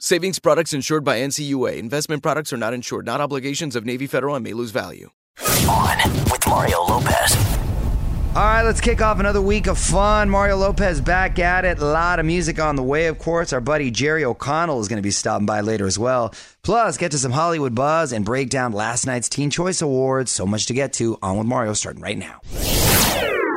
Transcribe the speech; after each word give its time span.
Savings 0.00 0.38
products 0.38 0.72
insured 0.72 1.02
by 1.02 1.18
NCUA. 1.18 1.76
Investment 1.76 2.22
products 2.22 2.52
are 2.52 2.56
not 2.56 2.72
insured, 2.72 3.04
not 3.04 3.20
obligations 3.20 3.74
of 3.74 3.84
Navy 3.84 4.06
Federal 4.06 4.36
and 4.36 4.44
may 4.44 4.52
lose 4.52 4.70
value. 4.70 5.10
On 5.68 5.98
with 6.30 6.46
Mario 6.46 6.84
Lopez. 6.84 7.36
All 8.36 8.44
right, 8.44 8.62
let's 8.62 8.80
kick 8.80 9.02
off 9.02 9.18
another 9.18 9.42
week 9.42 9.66
of 9.66 9.76
fun. 9.76 10.30
Mario 10.30 10.56
Lopez 10.56 11.00
back 11.00 11.40
at 11.40 11.64
it. 11.64 11.80
A 11.80 11.84
lot 11.84 12.20
of 12.20 12.26
music 12.26 12.60
on 12.60 12.76
the 12.76 12.82
way, 12.84 13.06
of 13.06 13.18
course. 13.18 13.52
Our 13.52 13.60
buddy 13.60 13.90
Jerry 13.90 14.24
O'Connell 14.24 14.80
is 14.80 14.86
going 14.86 14.98
to 14.98 15.02
be 15.02 15.10
stopping 15.10 15.46
by 15.46 15.62
later 15.62 15.88
as 15.88 15.98
well. 15.98 16.32
Plus, 16.62 16.96
get 16.96 17.10
to 17.10 17.18
some 17.18 17.32
Hollywood 17.32 17.74
buzz 17.74 18.12
and 18.12 18.24
break 18.24 18.50
down 18.50 18.70
last 18.70 19.04
night's 19.04 19.28
Teen 19.28 19.50
Choice 19.50 19.82
Awards. 19.82 20.30
So 20.30 20.46
much 20.46 20.66
to 20.66 20.74
get 20.74 20.92
to. 20.94 21.18
On 21.22 21.38
with 21.38 21.48
Mario, 21.48 21.72
starting 21.72 22.02
right 22.02 22.16
now. 22.16 22.40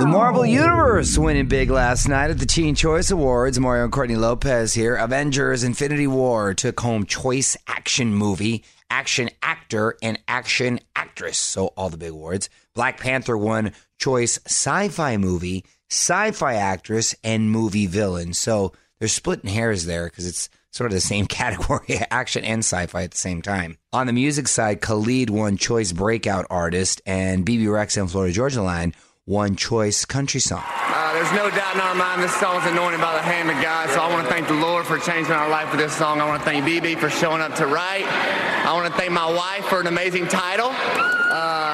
The 0.02 0.08
Marvel 0.08 0.48
Universe 0.48 1.16
winning 1.16 1.46
big 1.46 1.70
last 1.70 2.08
night 2.08 2.32
at 2.32 2.40
the 2.40 2.48
Teen 2.48 2.74
Choice 2.74 3.12
Awards. 3.12 3.60
Mario 3.60 3.84
and 3.84 3.94
Courtney 3.94 4.16
Lopez 4.16 4.74
here. 4.74 4.96
Avengers 4.96 5.64
Infinity 5.64 6.08
War 6.08 6.56
took 6.56 6.80
home 6.80 7.06
Choice 7.06 7.56
Action 7.68 8.16
Movie, 8.16 8.64
Action 8.90 9.30
Actor, 9.44 9.98
and 10.02 10.18
Action 10.28 10.80
Actress. 10.96 11.38
So 11.38 11.68
all 11.78 11.90
the 11.92 11.98
big 11.98 12.10
awards. 12.10 12.50
Black 12.74 13.00
Panther 13.00 13.38
won 13.38 13.74
Choice 14.00 14.40
Sci 14.48 14.90
Fi 14.90 15.18
Movie, 15.18 15.66
Sci 15.92 16.32
Fi 16.32 16.56
Actress, 16.56 17.14
and 17.24 17.52
Movie 17.52 17.86
Villain. 17.86 18.34
So 18.34 18.74
they're 18.98 19.08
splitting 19.08 19.52
hairs 19.52 19.86
there 19.86 20.06
because 20.06 20.26
it's 20.26 20.50
sort 20.72 20.90
of 20.90 20.96
the 20.96 21.00
same 21.00 21.26
category, 21.28 22.00
action 22.10 22.44
and 22.44 22.62
sci 22.62 22.88
fi 22.88 23.04
at 23.04 23.12
the 23.12 23.18
same 23.18 23.44
time. 23.44 23.78
On 23.94 24.08
the 24.08 24.14
music 24.14 24.48
side, 24.48 24.82
Khalid 24.82 25.30
won 25.30 25.58
Choice 25.58 25.92
Breakout 25.92 26.48
Artist, 26.50 27.04
and 27.06 27.46
Bebe 27.46 27.66
Rexha 27.66 28.02
and 28.02 28.10
Florida 28.10 28.34
Georgia 28.34 28.64
Line 28.64 28.96
won 29.28 29.56
Choice 29.56 30.06
Country 30.06 30.40
Song. 30.40 30.64
Uh, 30.66 31.14
there's 31.14 31.32
no 31.34 31.50
doubt 31.52 31.76
in 31.76 31.82
our 31.82 31.96
mind 31.96 32.24
this 32.24 32.34
song's 32.36 32.66
anointed 32.66 33.00
by 33.00 33.14
the 33.14 33.22
hand 33.22 33.50
of 33.50 33.62
God, 33.62 33.90
so 33.90 34.02
I 34.02 34.10
want 34.12 34.28
to 34.28 34.34
thank 34.34 34.48
the 34.48 34.54
Lord 34.56 34.86
for 34.86 34.98
changing 34.98 35.32
our 35.34 35.50
life 35.50 35.70
with 35.72 35.80
this 35.80 35.96
song. 35.96 36.20
I 36.20 36.28
want 36.28 36.42
to 36.42 36.46
thank 36.46 36.66
Bebe 36.66 36.96
for 36.96 37.10
showing 37.10 37.42
up 37.42 37.56
to 37.56 37.68
write. 37.68 38.06
I 38.06 38.74
want 38.74 38.92
to 38.92 38.98
thank 39.00 39.12
my 39.12 39.30
wife 39.32 39.66
for 39.66 39.80
an 39.82 39.88
amazing 39.88 40.28
title. 40.28 40.70
Uh, 40.72 41.74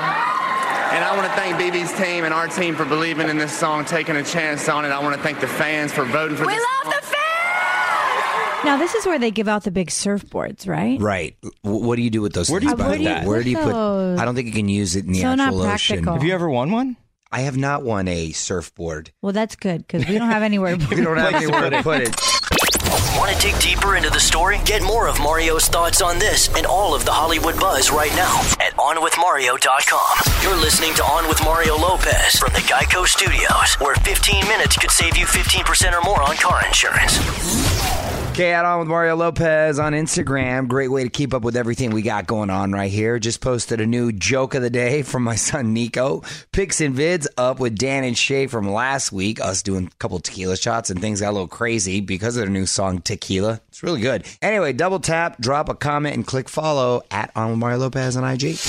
and 0.93 1.03
I 1.03 1.13
want 1.15 1.27
to 1.27 1.33
thank 1.35 1.57
Bebe's 1.57 1.91
team 1.93 2.23
and 2.25 2.33
our 2.33 2.47
team 2.47 2.75
for 2.75 2.85
believing 2.85 3.29
in 3.29 3.37
this 3.37 3.57
song, 3.57 3.85
taking 3.85 4.15
a 4.15 4.23
chance 4.23 4.67
on 4.69 4.85
it. 4.85 4.89
I 4.89 4.99
want 4.99 5.15
to 5.15 5.21
thank 5.23 5.39
the 5.39 5.47
fans 5.47 5.91
for 5.93 6.03
voting 6.05 6.35
for 6.37 6.45
this. 6.45 6.53
We 6.53 6.53
this 6.55 6.65
love 6.85 6.93
the 6.93 7.01
fans! 7.07 8.65
Now, 8.65 8.77
this 8.77 8.93
is 8.95 9.05
where 9.05 9.19
they 9.19 9.31
give 9.31 9.47
out 9.47 9.63
the 9.63 9.71
big 9.71 9.87
surfboards, 9.89 10.67
right? 10.67 10.99
Right. 10.99 11.37
What 11.61 11.95
do 11.95 12.01
you 12.01 12.09
do 12.09 12.21
with 12.21 12.33
those 12.33 12.49
Where 12.49 12.59
do 12.59 12.67
you 12.67 12.75
by 12.75 12.83
put 12.83 12.91
the 12.97 12.97
way? 12.99 13.03
that? 13.05 13.25
Where 13.25 13.41
do 13.43 13.49
you 13.49 13.57
put? 13.57 13.73
I 13.73 14.25
don't 14.25 14.35
think 14.35 14.47
you 14.47 14.53
can 14.53 14.67
use 14.69 14.95
it 14.95 15.05
in 15.05 15.13
the 15.13 15.21
So 15.21 15.35
not 15.35 15.47
actual 15.47 15.61
ocean. 15.61 15.67
practical. 15.95 16.13
Have 16.13 16.23
you 16.23 16.33
ever 16.33 16.49
won 16.49 16.71
one? 16.71 16.97
I 17.31 17.41
have 17.41 17.57
not 17.57 17.83
won 17.83 18.07
a 18.07 18.31
surfboard. 18.31 19.11
Well, 19.21 19.33
that's 19.33 19.55
good 19.55 19.79
because 19.85 20.07
we 20.07 20.17
don't 20.17 20.29
have 20.29 20.43
anywhere. 20.43 20.77
We 20.89 21.03
don't 21.03 21.17
have 21.17 21.33
anywhere 21.35 21.69
to 21.69 21.83
put 21.83 22.01
it. 22.01 22.15
Want 23.17 23.35
to 23.35 23.41
dig 23.41 23.59
deeper 23.59 23.95
into 23.95 24.09
the 24.09 24.19
story? 24.19 24.59
Get 24.65 24.81
more 24.81 25.07
of 25.07 25.19
Mario's 25.19 25.67
thoughts 25.67 26.01
on 26.01 26.17
this 26.19 26.53
and 26.55 26.65
all 26.65 26.95
of 26.95 27.03
the 27.03 27.11
Hollywood 27.11 27.59
buzz 27.59 27.91
right 27.91 28.11
now 28.15 28.39
at 28.61 28.73
OnWithMario.com. 28.77 30.43
You're 30.43 30.59
listening 30.59 30.93
to 30.95 31.03
On 31.03 31.27
with 31.27 31.43
Mario 31.43 31.75
Lopez 31.77 32.37
from 32.37 32.53
the 32.53 32.59
Geico 32.59 33.05
Studios, 33.07 33.73
where 33.79 33.95
15 33.95 34.47
minutes 34.47 34.77
could 34.77 34.91
save 34.91 35.17
you 35.17 35.25
15% 35.25 35.93
or 35.93 36.01
more 36.01 36.21
on 36.21 36.37
car 36.37 36.65
insurance. 36.65 38.16
Okay, 38.37 38.51
add 38.51 38.65
on 38.65 38.77
with 38.77 38.87
Mario 38.87 39.15
Lopez 39.15 39.79
on 39.79 39.93
Instagram. 39.93 40.67
Great 40.67 40.91
way 40.91 41.01
to 41.01 41.09
keep 41.09 41.33
up 41.33 41.41
with 41.41 41.55
everything 41.55 41.89
we 41.89 42.03
got 42.03 42.27
going 42.27 42.51
on 42.51 42.71
right 42.71 42.91
here. 42.91 43.17
Just 43.17 43.41
posted 43.41 43.81
a 43.81 43.85
new 43.87 44.11
joke 44.11 44.53
of 44.53 44.61
the 44.61 44.69
day 44.69 45.01
from 45.11 45.23
my 45.23 45.33
son 45.33 45.73
Nico. 45.73 46.21
Pics 46.51 46.79
and 46.79 46.95
vids 46.95 47.25
up 47.35 47.59
with 47.59 47.79
Dan 47.79 48.03
and 48.03 48.15
Shay 48.15 48.45
from 48.45 48.69
last 48.69 49.11
week. 49.11 49.41
Us 49.41 49.63
doing 49.63 49.87
a 49.87 49.95
couple 49.97 50.19
tequila 50.19 50.55
shots 50.55 50.91
and 50.91 51.01
things 51.01 51.19
got 51.19 51.31
a 51.31 51.31
little 51.31 51.47
crazy 51.47 51.99
because 51.99 52.37
of 52.37 52.41
their 52.41 52.51
new 52.51 52.67
song 52.67 53.01
Tequila. 53.01 53.59
It's 53.69 53.81
really 53.81 54.01
good. 54.01 54.23
Anyway, 54.39 54.71
double 54.71 54.99
tap, 54.99 55.39
drop 55.39 55.67
a 55.67 55.73
comment, 55.73 56.15
and 56.15 56.27
click 56.27 56.47
follow 56.47 57.01
at 57.09 57.31
on 57.35 57.49
with 57.49 57.57
Mario 57.57 57.79
Lopez 57.79 58.15
on 58.15 58.23
IG. 58.23 58.59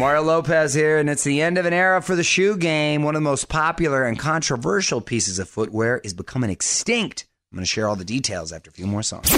Mario 0.00 0.22
Lopez 0.22 0.74
here, 0.74 0.98
and 0.98 1.08
it's 1.08 1.22
the 1.22 1.40
end 1.42 1.58
of 1.58 1.66
an 1.66 1.72
era 1.72 2.02
for 2.02 2.16
the 2.16 2.24
shoe 2.24 2.56
game. 2.56 3.04
One 3.04 3.14
of 3.14 3.22
the 3.22 3.30
most 3.30 3.48
popular 3.48 4.02
and 4.02 4.18
controversial 4.18 5.00
pieces 5.00 5.38
of 5.38 5.48
footwear 5.48 6.00
is 6.02 6.12
becoming 6.12 6.50
extinct. 6.50 7.26
I'm 7.52 7.56
going 7.56 7.64
to 7.64 7.70
share 7.70 7.86
all 7.86 7.96
the 7.96 8.04
details 8.04 8.50
after 8.50 8.70
a 8.70 8.72
few 8.72 8.86
more 8.86 9.02
songs. 9.02 9.30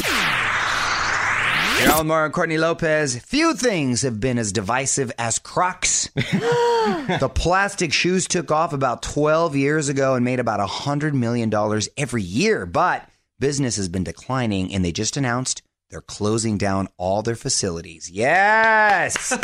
On 1.98 2.06
Mario 2.06 2.26
and 2.26 2.32
Courtney 2.32 2.58
Lopez. 2.58 3.18
Few 3.18 3.54
things 3.54 4.02
have 4.02 4.20
been 4.20 4.38
as 4.38 4.52
divisive 4.52 5.10
as 5.18 5.40
Crocs. 5.40 6.06
the 6.14 7.30
plastic 7.34 7.92
shoes 7.92 8.28
took 8.28 8.52
off 8.52 8.72
about 8.72 9.02
12 9.02 9.56
years 9.56 9.88
ago 9.88 10.14
and 10.14 10.24
made 10.24 10.38
about 10.38 10.60
$100 10.60 11.12
million 11.12 11.52
every 11.96 12.22
year, 12.22 12.66
but 12.66 13.08
business 13.40 13.74
has 13.76 13.88
been 13.88 14.04
declining, 14.04 14.72
and 14.72 14.84
they 14.84 14.92
just 14.92 15.16
announced 15.16 15.62
they're 15.90 16.00
closing 16.00 16.56
down 16.56 16.88
all 16.96 17.22
their 17.22 17.34
facilities. 17.34 18.08
Yes! 18.08 19.36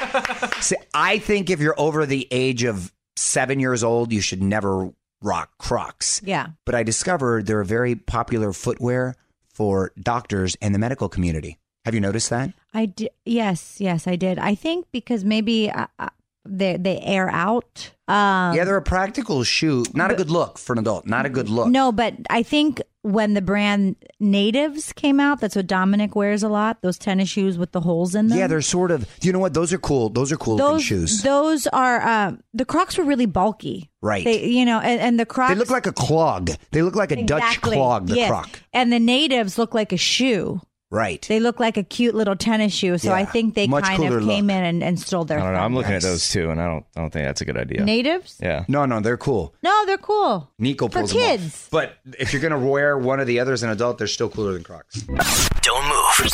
See, 0.61 0.77
I 0.94 1.19
think 1.19 1.50
if 1.50 1.59
you're 1.59 1.79
over 1.79 2.06
the 2.06 2.29
age 2.31 2.62
of 2.62 2.93
seven 3.17 3.59
years 3.59 3.83
old, 3.83 4.12
you 4.12 4.21
should 4.21 4.43
never 4.43 4.93
rock 5.22 5.50
Crocs. 5.58 6.20
yeah. 6.25 6.49
But 6.64 6.75
I 6.75 6.82
discovered 6.82 7.46
they're 7.46 7.61
a 7.61 7.67
very 7.67 7.94
popular 7.94 8.52
footwear 8.52 9.17
for 9.52 9.93
doctors 10.00 10.56
and 10.62 10.75
the 10.75 10.78
medical 10.78 11.08
community. 11.08 11.58
Have 11.84 11.94
you 11.94 12.00
noticed 12.00 12.31
that? 12.31 12.52
I 12.75 12.87
did. 12.87 13.11
Yes, 13.25 13.81
yes, 13.81 14.06
I 14.06 14.17
did. 14.17 14.38
I 14.38 14.55
think 14.55 14.87
because 14.93 15.25
maybe 15.25 15.70
uh, 15.70 15.87
uh, 15.99 16.08
they 16.44 16.76
they 16.76 17.00
air 17.00 17.28
out 17.31 17.93
yeah, 18.11 18.65
they're 18.65 18.77
a 18.77 18.83
practical 18.83 19.43
shoe. 19.45 19.85
Not 19.95 20.11
a 20.11 20.15
good 20.15 20.31
look 20.31 20.59
for 20.59 20.73
an 20.73 20.79
adult. 20.79 21.07
Not 21.07 21.27
a 21.27 21.29
good 21.29 21.49
look. 21.49 21.69
No, 21.69 21.93
but 21.93 22.15
I 22.29 22.43
think 22.43 22.83
when 23.03 23.35
the 23.35 23.41
brand 23.41 23.97
Natives 24.19 24.93
came 24.93 25.21
out, 25.21 25.41
that's 25.41 25.57
what 25.57 25.67
Dominic 25.67 26.15
wears 26.15 26.43
a 26.43 26.49
lot. 26.49 26.83
Those 26.83 26.99
tennis 26.99 27.29
shoes 27.29 27.57
with 27.57 27.73
the 27.73 27.81
holes 27.81 28.15
in 28.15 28.29
them. 28.29 28.39
Yeah, 28.39 28.47
they're 28.47 28.61
sort 28.61 28.91
of. 28.91 29.09
You 29.23 29.33
know 29.33 29.39
what? 29.39 29.55
Those 29.55 29.73
are 29.73 29.79
cool. 29.79 30.11
Those 30.11 30.33
are 30.33 30.37
cool 30.37 30.57
looking 30.57 30.73
those 30.75 30.83
shoes. 30.85 31.23
those 31.23 31.67
are 31.69 32.01
uh, 32.01 32.33
the 32.53 32.65
Crocs 32.65 32.99
were 32.99 33.05
really 33.05 33.27
bulky. 33.27 33.91
Right. 34.03 34.25
They, 34.25 34.47
you 34.47 34.65
know, 34.65 34.81
and, 34.81 35.01
and 35.01 35.21
the 35.21 35.27
Crocs 35.27 35.53
They 35.53 35.59
look 35.59 35.71
like 35.71 35.87
a 35.87 35.93
clog. 35.93 36.51
They 36.73 36.83
look 36.83 36.97
like 36.97 37.13
a 37.13 37.23
Dutch 37.23 37.61
clog. 37.61 38.06
The 38.09 38.17
Yes. 38.17 38.29
croc. 38.31 38.49
And 38.73 38.93
the 38.93 39.01
natives 39.01 39.59
look 39.59 39.75
like 39.75 39.93
a 39.93 39.97
shoe. 39.97 40.61
Right. 40.91 41.25
They 41.29 41.39
look 41.39 41.61
like 41.61 41.77
a 41.77 41.83
cute 41.85 42.15
little 42.17 42.35
tennis 42.35 42.73
shoe. 42.73 42.99
So 42.99 43.11
Yeah. 43.11 43.15
I 43.15 43.25
think 43.25 43.55
they 43.55 43.69
Much 43.69 43.85
kind 43.85 44.03
of 44.03 44.25
came 44.25 44.47
look. 44.49 44.57
in 44.57 44.65
and, 44.65 44.83
and 44.83 44.99
stole 44.99 45.25
their. 45.25 45.39
I 45.39 45.43
don't 45.45 45.53
know. 45.53 45.59
I'm 45.59 45.63
thunder. 45.67 45.79
looking 45.79 45.95
at 45.95 46.03
those 46.03 46.29
too, 46.29 46.51
and 46.51 46.61
I 46.61 46.67
don't. 46.67 46.85
I 46.97 47.01
don't 47.01 47.11
think 47.13 47.27
that's 47.27 47.41
a 47.41 47.45
good 47.45 47.57
idea. 47.57 47.85
natives. 47.85 48.37
Yeah. 48.43 48.65
no, 48.69 48.87
no, 48.87 48.99
they're 49.01 49.17
cool. 49.17 49.55
No, 49.63 49.85
they're 49.87 49.99
cool. 49.99 50.51
Nico 50.59 50.89
For 50.89 50.99
pulls 51.01 51.13
them 51.13 51.21
off. 51.23 51.27
kids. 51.29 51.69
But 51.71 51.95
if 52.19 52.33
you're 52.33 52.43
gonna 52.43 52.59
wear 52.59 52.99
one 52.99 53.21
of 53.21 53.27
the 53.29 53.39
others 53.41 53.61
as 53.61 53.63
an 53.65 53.71
adult, 53.71 53.99
they're 53.99 54.07
still 54.09 54.29
cooler 54.29 54.53
than 54.53 54.65
Crocs. 54.65 55.03
Don't 55.03 55.85
move. 55.89 56.31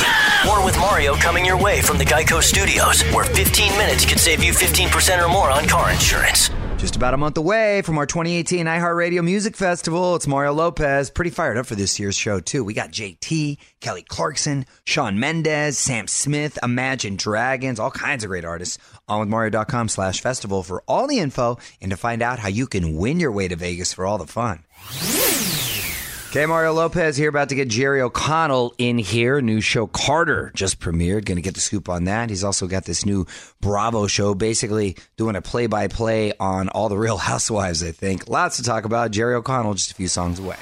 More 0.46 0.64
with 0.64 0.76
Mario 0.78 1.14
coming 1.16 1.44
your 1.44 1.58
way 1.60 1.82
from 1.82 1.98
the 1.98 2.04
Geico 2.04 2.42
Studios, 2.42 3.02
where 3.12 3.24
15 3.24 3.72
minutes 3.76 4.06
could 4.06 4.18
save 4.20 4.42
you 4.42 4.52
15% 4.52 5.22
or 5.22 5.28
more 5.28 5.50
on 5.50 5.66
car 5.66 5.90
insurance. 5.90 6.48
Just 6.78 6.94
about 6.94 7.14
a 7.14 7.16
month 7.16 7.38
away 7.38 7.80
from 7.82 7.96
our 7.96 8.04
2018 8.04 8.66
iHeartRadio 8.66 9.24
Music 9.24 9.56
Festival. 9.56 10.14
It's 10.14 10.26
Mario 10.26 10.52
Lopez. 10.52 11.10
Pretty 11.10 11.30
fired 11.30 11.56
up 11.56 11.64
for 11.64 11.74
this 11.74 11.98
year's 11.98 12.14
show, 12.14 12.38
too. 12.38 12.62
We 12.62 12.74
got 12.74 12.90
JT, 12.90 13.56
Kelly 13.80 14.02
Clarkson, 14.02 14.66
Shawn 14.84 15.18
Mendes, 15.18 15.78
Sam 15.78 16.06
Smith, 16.06 16.58
Imagine 16.62 17.16
Dragons, 17.16 17.80
all 17.80 17.90
kinds 17.90 18.24
of 18.24 18.28
great 18.28 18.44
artists. 18.44 18.76
On 19.08 19.20
with 19.20 19.28
Mario.com 19.28 19.88
slash 19.88 20.20
festival 20.20 20.62
for 20.62 20.82
all 20.86 21.06
the 21.06 21.18
info 21.18 21.58
and 21.80 21.90
to 21.90 21.96
find 21.96 22.20
out 22.20 22.38
how 22.38 22.48
you 22.48 22.66
can 22.66 22.96
win 22.96 23.20
your 23.20 23.32
way 23.32 23.48
to 23.48 23.56
Vegas 23.56 23.94
for 23.94 24.04
all 24.04 24.18
the 24.18 24.26
fun. 24.26 24.62
Okay, 26.30 26.44
Mario 26.44 26.74
Lopez 26.74 27.16
here, 27.16 27.30
about 27.30 27.48
to 27.48 27.54
get 27.54 27.68
Jerry 27.68 28.02
O'Connell 28.02 28.74
in 28.76 28.98
here. 28.98 29.40
New 29.40 29.60
show 29.62 29.86
Carter 29.86 30.50
just 30.54 30.80
premiered. 30.80 31.24
Going 31.24 31.36
to 31.36 31.42
get 31.42 31.54
the 31.54 31.60
scoop 31.60 31.88
on 31.88 32.04
that. 32.04 32.28
He's 32.28 32.44
also 32.44 32.66
got 32.66 32.84
this 32.84 33.06
new 33.06 33.26
Bravo 33.60 34.06
show, 34.06 34.34
basically 34.34 34.96
doing 35.16 35.36
a 35.36 35.40
play 35.40 35.66
by 35.66 35.88
play 35.88 36.32
on 36.38 36.68
all 36.68 36.90
the 36.90 36.98
real 36.98 37.16
housewives, 37.16 37.82
I 37.82 37.92
think. 37.92 38.28
Lots 38.28 38.56
to 38.56 38.64
talk 38.64 38.84
about. 38.84 39.12
Jerry 39.12 39.34
O'Connell, 39.34 39.74
just 39.74 39.92
a 39.92 39.94
few 39.94 40.08
songs 40.08 40.38
away. 40.38 40.56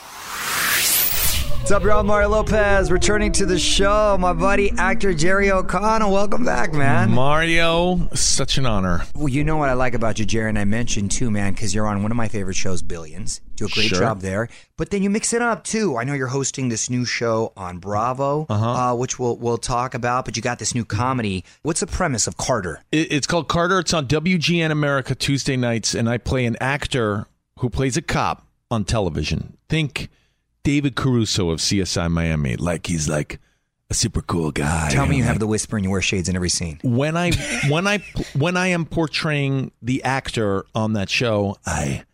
What's 1.64 1.72
up, 1.72 1.82
y'all? 1.84 2.02
Mario 2.02 2.28
Lopez 2.28 2.90
returning 2.92 3.32
to 3.32 3.46
the 3.46 3.58
show. 3.58 4.18
My 4.20 4.34
buddy, 4.34 4.70
actor 4.76 5.14
Jerry 5.14 5.50
O'Connell. 5.50 6.12
Welcome 6.12 6.44
back, 6.44 6.74
man. 6.74 7.10
Mario, 7.10 8.06
such 8.12 8.58
an 8.58 8.66
honor. 8.66 9.04
Well, 9.14 9.28
you 9.30 9.44
know 9.44 9.56
what 9.56 9.70
I 9.70 9.72
like 9.72 9.94
about 9.94 10.18
you, 10.18 10.26
Jerry, 10.26 10.50
and 10.50 10.58
I 10.58 10.66
mentioned 10.66 11.10
too, 11.10 11.30
man, 11.30 11.54
because 11.54 11.74
you're 11.74 11.86
on 11.86 12.02
one 12.02 12.10
of 12.10 12.18
my 12.18 12.28
favorite 12.28 12.56
shows, 12.56 12.82
Billions. 12.82 13.40
Do 13.56 13.64
a 13.64 13.68
great 13.70 13.88
Sure. 13.88 13.98
job 13.98 14.20
there. 14.20 14.48
But 14.76 14.90
then 14.90 15.02
you 15.02 15.08
mix 15.08 15.32
it 15.32 15.40
up 15.40 15.64
too. 15.64 15.96
I 15.96 16.04
know 16.04 16.12
you're 16.12 16.26
hosting 16.26 16.68
this 16.68 16.90
new 16.90 17.06
show 17.06 17.54
on 17.56 17.78
Bravo, 17.78 18.44
uh 18.50 18.94
which 18.94 19.18
we'll 19.18 19.38
we'll 19.38 19.56
talk 19.56 19.94
about. 19.94 20.26
But 20.26 20.36
you 20.36 20.42
got 20.42 20.58
this 20.58 20.74
new 20.74 20.84
comedy. 20.84 21.44
What's 21.62 21.80
the 21.80 21.86
premise 21.86 22.26
of 22.26 22.36
Carter? 22.36 22.82
It- 22.92 23.10
It's 23.10 23.26
called 23.26 23.48
Carter. 23.48 23.78
It's 23.78 23.94
on 23.94 24.06
WGN 24.06 24.70
America 24.70 25.14
Tuesday 25.14 25.56
nights, 25.56 25.94
and 25.94 26.10
I 26.10 26.18
play 26.18 26.44
an 26.44 26.58
actor 26.60 27.24
who 27.60 27.70
plays 27.70 27.96
a 27.96 28.02
cop 28.02 28.46
on 28.70 28.84
television. 28.84 29.56
Think 29.70 30.10
David 30.64 30.96
Caruso 30.96 31.50
of 31.50 31.60
CSI 31.60 32.10
Miami. 32.10 32.56
Like 32.56 32.86
he's 32.86 33.08
like 33.08 33.38
a 33.90 33.94
super 33.94 34.22
cool 34.22 34.50
guy. 34.50 34.88
Tell 34.90 35.06
me 35.06 35.16
you 35.16 35.22
have 35.22 35.38
the 35.38 35.46
whisper 35.46 35.76
and 35.76 35.84
you 35.84 35.90
wear 35.90 36.02
shades 36.02 36.28
in 36.28 36.34
every 36.34 36.48
scene. 36.48 36.80
when 36.82 37.16
I 37.16 37.30
when 37.68 37.86
I 37.86 37.98
when 38.36 38.56
I 38.56 38.68
am 38.68 38.84
portraying 38.86 39.70
the 39.80 40.02
actor 40.02 40.64
on 40.74 40.94
that 40.94 41.08
show, 41.08 41.56
I 41.64 42.04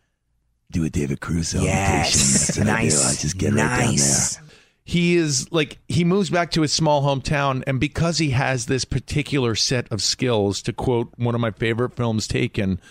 do 0.69 0.83
a 0.85 0.89
David 0.89 1.19
Caruso 1.21 1.61
Yes, 1.61 2.55
imitation. 2.57 2.67
What 2.67 2.79
I 2.79 2.83
nice, 2.83 3.17
I 3.17 3.21
just 3.21 3.37
get 3.37 3.53
right 3.53 3.57
down 3.57 3.79
nice. 3.87 4.35
there. 4.35 4.45
He 4.83 5.15
is 5.15 5.49
like 5.51 5.77
he 5.87 6.03
moves 6.03 6.29
back 6.29 6.51
to 6.51 6.61
his 6.61 6.73
small 6.73 7.03
hometown, 7.03 7.63
and 7.65 7.79
because 7.79 8.17
he 8.17 8.31
has 8.31 8.65
this 8.65 8.83
particular 8.83 9.55
set 9.55 9.89
of 9.91 10.01
skills, 10.01 10.61
to 10.63 10.73
quote 10.73 11.13
one 11.15 11.35
of 11.35 11.39
my 11.41 11.51
favorite 11.51 11.95
films, 11.95 12.27
Taken, 12.27 12.81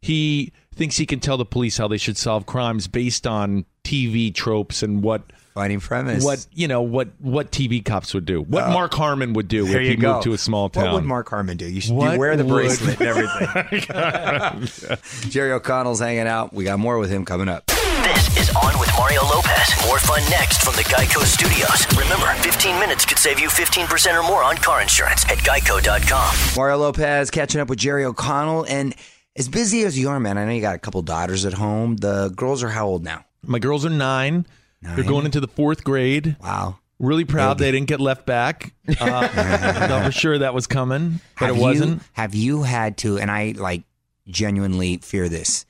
he 0.00 0.52
thinks 0.78 0.96
he 0.96 1.04
can 1.06 1.20
tell 1.20 1.36
the 1.36 1.44
police 1.44 1.76
how 1.76 1.88
they 1.88 1.98
should 1.98 2.16
solve 2.16 2.46
crimes 2.46 2.86
based 2.88 3.26
on 3.26 3.66
TV 3.84 4.34
tropes 4.34 4.82
and 4.82 5.02
what 5.02 5.22
Fighting 5.54 5.80
premise. 5.80 6.22
what 6.24 6.46
you 6.52 6.68
know 6.68 6.82
what 6.82 7.08
what 7.18 7.50
TV 7.50 7.84
cops 7.84 8.14
would 8.14 8.24
do, 8.24 8.42
what 8.42 8.62
oh. 8.64 8.70
Mark 8.72 8.94
Harmon 8.94 9.32
would 9.32 9.48
do 9.48 9.64
There 9.66 9.80
if 9.80 9.84
you 9.84 9.90
he 9.90 9.96
go. 9.96 10.12
moved 10.14 10.24
to 10.24 10.32
a 10.34 10.38
small 10.38 10.68
town. 10.68 10.84
What 10.84 10.94
would 10.94 11.04
Mark 11.04 11.28
Harmon 11.28 11.56
do? 11.56 11.66
You 11.66 11.80
should 11.80 11.94
What 11.96 12.12
you 12.14 12.18
wear 12.20 12.36
the 12.36 12.44
would- 12.44 12.52
bracelet 12.54 13.00
and 13.00 13.08
everything. 13.08 14.98
Jerry 15.30 15.52
O'Connell's 15.52 16.00
hanging 16.00 16.26
out. 16.28 16.52
We 16.52 16.64
got 16.64 16.78
more 16.78 16.98
with 16.98 17.10
him 17.10 17.24
coming 17.24 17.48
up. 17.48 17.66
This 17.66 18.38
is 18.38 18.50
On 18.56 18.78
with 18.78 18.88
Mario 18.96 19.22
Lopez. 19.24 19.74
More 19.86 19.98
fun 19.98 20.22
next 20.30 20.62
from 20.62 20.74
the 20.76 20.84
Geico 20.84 21.24
Studios. 21.24 21.86
Remember, 21.98 22.32
15 22.42 22.78
minutes 22.78 23.04
could 23.04 23.18
save 23.18 23.38
you 23.40 23.48
15% 23.48 24.18
or 24.18 24.22
more 24.26 24.42
on 24.44 24.56
car 24.56 24.80
insurance 24.80 25.24
at 25.26 25.38
geico.com. 25.38 26.34
Mario 26.56 26.76
Lopez 26.78 27.30
catching 27.30 27.60
up 27.60 27.68
with 27.68 27.78
Jerry 27.80 28.04
O'Connell. 28.04 28.64
And 28.68 28.94
as 29.36 29.48
busy 29.48 29.84
as 29.84 29.98
you 29.98 30.08
are, 30.08 30.18
man, 30.20 30.38
I 30.38 30.44
know 30.44 30.52
you 30.52 30.60
got 30.60 30.74
a 30.74 30.78
couple 30.78 31.02
daughters 31.02 31.44
at 31.44 31.52
home. 31.54 31.96
The 31.96 32.28
girls 32.30 32.62
are 32.62 32.68
how 32.68 32.86
old 32.86 33.04
now? 33.04 33.24
My 33.42 33.58
girls 33.58 33.84
are 33.86 33.90
nine. 33.90 34.46
They're 34.82 35.04
going 35.04 35.24
into 35.24 35.40
the 35.40 35.48
fourth 35.48 35.84
grade. 35.84 36.36
Wow. 36.40 36.78
Really 36.98 37.24
proud 37.24 37.58
they 37.58 37.70
didn't 37.70 37.86
get 37.86 38.00
left 38.00 38.26
back. 38.26 38.74
Uh, 39.00 39.28
thought 39.28 40.04
for 40.06 40.12
sure 40.12 40.38
that 40.38 40.54
was 40.54 40.66
coming, 40.66 41.20
but 41.38 41.46
have 41.46 41.56
it 41.56 41.60
wasn't. 41.60 41.90
You, 41.94 42.00
have 42.14 42.34
you 42.34 42.62
had 42.62 42.96
to, 42.98 43.18
and 43.18 43.30
I 43.30 43.54
like 43.56 43.82
genuinely 44.26 44.96
fear 44.98 45.28
this, 45.28 45.66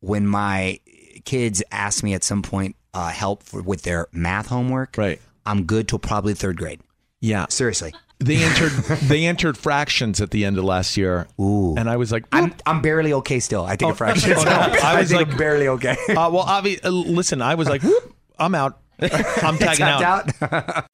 when 0.00 0.26
my 0.26 0.78
kids 1.24 1.62
ask 1.72 2.04
me 2.04 2.14
at 2.14 2.22
some 2.22 2.42
point 2.42 2.76
uh, 2.94 3.08
help 3.08 3.42
for, 3.42 3.62
with 3.62 3.82
their 3.82 4.06
math 4.12 4.46
homework, 4.48 4.96
Right. 4.96 5.20
I'm 5.46 5.64
good 5.64 5.88
till 5.88 5.98
probably 5.98 6.34
third 6.34 6.58
grade. 6.58 6.80
Yeah. 7.20 7.46
Seriously. 7.48 7.92
They 8.22 8.36
entered 8.36 8.70
they 9.08 9.24
entered 9.26 9.56
fractions 9.56 10.20
at 10.20 10.30
the 10.30 10.44
end 10.44 10.58
of 10.58 10.64
last 10.64 10.96
year. 10.96 11.26
Ooh. 11.40 11.74
And 11.76 11.88
I 11.88 11.96
was 11.96 12.12
like, 12.12 12.26
I'm 12.32 12.54
I'm 12.66 12.82
barely 12.82 13.12
okay 13.14 13.40
still. 13.40 13.64
I 13.64 13.76
Oh, 13.82 13.90
a 13.90 13.94
fraction. 13.94 14.32
oh, 14.36 14.42
no. 14.44 14.50
I 14.50 15.00
was 15.00 15.08
think 15.08 15.20
like- 15.22 15.30
I'm 15.32 15.36
barely 15.38 15.68
okay. 15.68 15.96
uh, 16.10 16.28
well, 16.30 16.44
obvi- 16.44 16.84
uh, 16.84 16.90
listen, 16.90 17.40
I 17.40 17.54
was 17.54 17.68
like, 17.68 17.82
whoop, 17.82 18.14
I'm 18.38 18.54
out. 18.54 18.78
I'm 19.00 19.56
tagging 19.56 19.86
Tapped 19.86 20.42
out. 20.42 20.52
out. 20.52 20.86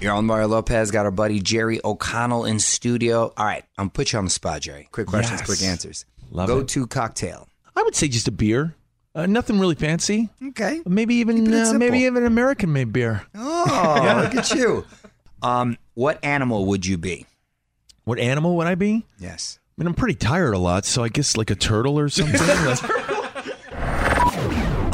You're 0.00 0.12
on 0.12 0.26
Mario 0.26 0.46
Lopez. 0.48 0.90
Got 0.90 1.06
our 1.06 1.10
buddy 1.10 1.40
Jerry 1.40 1.80
O'Connell 1.84 2.44
in 2.44 2.58
studio. 2.60 3.32
All 3.36 3.44
right, 3.46 3.64
I'm 3.78 3.84
gonna 3.84 3.90
put 3.90 4.12
you 4.12 4.18
on 4.18 4.26
the 4.26 4.30
spot, 4.30 4.60
Jerry. 4.60 4.88
Quick 4.92 5.06
questions, 5.08 5.40
Yes. 5.40 5.46
quick 5.46 5.62
answers. 5.62 6.04
Love 6.30 6.48
Go 6.48 6.58
it. 6.60 6.68
to 6.68 6.86
cocktail. 6.86 7.48
I 7.74 7.82
would 7.82 7.94
say 7.96 8.06
just 8.08 8.28
a 8.28 8.32
beer. 8.32 8.74
Uh, 9.14 9.26
nothing 9.26 9.58
really 9.58 9.74
fancy. 9.74 10.28
Okay. 10.48 10.80
Maybe 10.86 11.16
even 11.16 11.46
it 11.46 11.52
uh, 11.54 11.64
simple. 11.64 11.78
maybe 11.80 12.00
even 12.04 12.24
American 12.26 12.72
made 12.72 12.92
beer. 12.92 13.22
Oh, 13.34 14.20
look 14.22 14.36
at 14.36 14.50
you. 14.54 14.84
Um, 15.42 15.78
what 15.94 16.24
animal 16.24 16.66
would 16.66 16.86
you 16.86 16.98
be? 16.98 17.26
What 18.04 18.18
animal 18.18 18.56
would 18.56 18.66
I 18.66 18.74
be? 18.74 19.04
Yes. 19.18 19.58
I 19.76 19.82
mean, 19.82 19.88
I'm 19.88 19.94
pretty 19.94 20.14
tired 20.14 20.54
a 20.54 20.58
lot, 20.58 20.84
so 20.84 21.04
I 21.04 21.08
guess 21.08 21.36
like 21.36 21.50
a 21.50 21.54
turtle 21.54 21.98
or 21.98 22.08
something. 22.08 22.40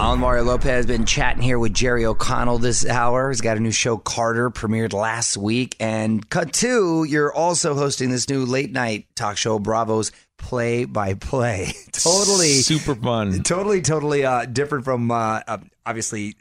Alan 0.04 0.20
Mario 0.20 0.44
Lopez 0.44 0.84
been 0.84 1.06
chatting 1.06 1.42
here 1.42 1.58
with 1.58 1.72
Jerry 1.72 2.04
O'Connell 2.04 2.58
this 2.58 2.84
hour. 2.86 3.30
He's 3.30 3.40
got 3.40 3.56
a 3.56 3.60
new 3.60 3.70
show, 3.70 3.96
Carter, 3.96 4.50
premiered 4.50 4.92
last 4.92 5.36
week. 5.36 5.76
And 5.80 6.28
cut 6.28 6.52
two, 6.52 7.04
you're 7.04 7.32
also 7.32 7.74
hosting 7.74 8.10
this 8.10 8.28
new 8.28 8.44
late 8.44 8.70
night 8.70 9.06
talk 9.14 9.38
show, 9.38 9.58
Bravo's 9.58 10.12
Play 10.36 10.84
by 10.84 11.14
Play. 11.14 11.72
totally, 11.92 12.48
super 12.48 12.94
fun. 12.94 13.42
totally, 13.44 13.80
totally 13.80 14.26
uh, 14.26 14.44
different 14.44 14.84
from 14.84 15.10
uh, 15.10 15.40
obviously 15.86 16.36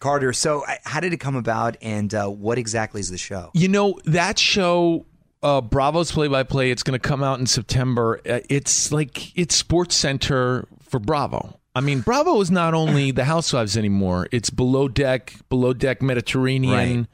Carter. 0.00 0.32
So, 0.32 0.64
uh, 0.66 0.74
how 0.84 1.00
did 1.00 1.12
it 1.12 1.18
come 1.18 1.36
about, 1.36 1.76
and 1.82 2.12
uh, 2.14 2.28
what 2.28 2.58
exactly 2.58 3.00
is 3.00 3.10
the 3.10 3.18
show? 3.18 3.50
You 3.54 3.68
know 3.68 3.98
that 4.04 4.38
show, 4.38 5.06
uh, 5.42 5.60
Bravo's 5.60 6.12
play 6.12 6.28
by 6.28 6.42
play. 6.42 6.70
It's 6.70 6.82
going 6.82 6.98
to 6.98 7.08
come 7.08 7.22
out 7.22 7.38
in 7.40 7.46
September. 7.46 8.20
Uh, 8.28 8.40
it's 8.48 8.92
like 8.92 9.36
it's 9.38 9.54
Sports 9.54 9.96
Center 9.96 10.66
for 10.80 10.98
Bravo. 10.98 11.58
I 11.74 11.80
mean, 11.80 12.00
Bravo 12.00 12.38
is 12.40 12.50
not 12.50 12.74
only 12.74 13.12
the 13.12 13.24
Housewives 13.24 13.76
anymore. 13.78 14.28
It's 14.30 14.50
Below 14.50 14.88
Deck, 14.88 15.34
Below 15.48 15.72
Deck 15.72 16.02
Mediterranean, 16.02 17.08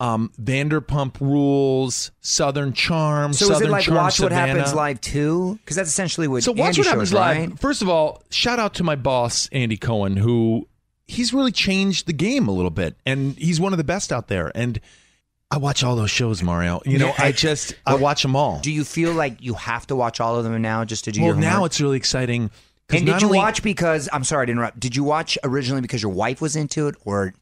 um, 0.00 0.32
Vanderpump 0.40 1.20
Rules, 1.20 2.10
Southern 2.20 2.72
Charm. 2.72 3.32
So, 3.32 3.46
Southern 3.46 3.62
is 3.62 3.68
it 3.68 3.70
like 3.70 3.84
Charm 3.84 3.96
Watch 3.98 4.18
What 4.18 4.32
Happens 4.32 4.74
Live 4.74 5.00
too? 5.00 5.58
Because 5.62 5.76
that's 5.76 5.90
essentially 5.90 6.26
what 6.26 6.42
So 6.42 6.50
watch 6.52 6.78
Andy 6.78 6.80
what 6.80 6.86
happens 6.88 7.12
right? 7.12 7.50
live. 7.50 7.60
First 7.60 7.82
of 7.82 7.88
all, 7.88 8.22
shout 8.30 8.58
out 8.58 8.74
to 8.74 8.82
my 8.84 8.96
boss 8.96 9.48
Andy 9.52 9.76
Cohen, 9.76 10.16
who 10.16 10.66
he's 11.10 11.34
really 11.34 11.52
changed 11.52 12.06
the 12.06 12.12
game 12.12 12.48
a 12.48 12.52
little 12.52 12.70
bit, 12.70 12.96
and 13.04 13.36
he's 13.36 13.60
one 13.60 13.72
of 13.72 13.76
the 13.78 13.84
best 13.84 14.12
out 14.12 14.28
there. 14.28 14.52
And 14.54 14.80
I 15.50 15.58
watch 15.58 15.82
all 15.82 15.96
those 15.96 16.10
shows, 16.10 16.42
Mario. 16.42 16.80
You 16.86 16.98
know, 16.98 17.12
I 17.18 17.32
just 17.32 17.74
I 17.86 17.96
watch 17.96 18.22
them 18.22 18.36
all. 18.36 18.60
Do 18.60 18.70
you 18.70 18.84
feel 18.84 19.12
like 19.12 19.42
you 19.42 19.54
have 19.54 19.86
to 19.88 19.96
watch 19.96 20.20
all 20.20 20.36
of 20.36 20.44
them 20.44 20.60
now 20.62 20.84
just 20.84 21.04
to 21.04 21.12
do 21.12 21.22
well, 21.22 21.34
now 21.34 21.64
it's 21.64 21.80
really 21.80 21.96
exciting. 21.96 22.50
And 22.92 23.06
did 23.06 23.20
you 23.20 23.26
only- 23.28 23.38
watch 23.38 23.62
because 23.62 24.08
I'm 24.12 24.24
sorry 24.24 24.46
to 24.46 24.52
interrupt. 24.52 24.80
Did 24.80 24.96
you 24.96 25.04
watch 25.04 25.36
originally 25.44 25.80
because 25.80 26.02
your 26.02 26.12
wife 26.12 26.40
was 26.40 26.56
into 26.56 26.88
it, 26.88 26.94
or 27.04 27.34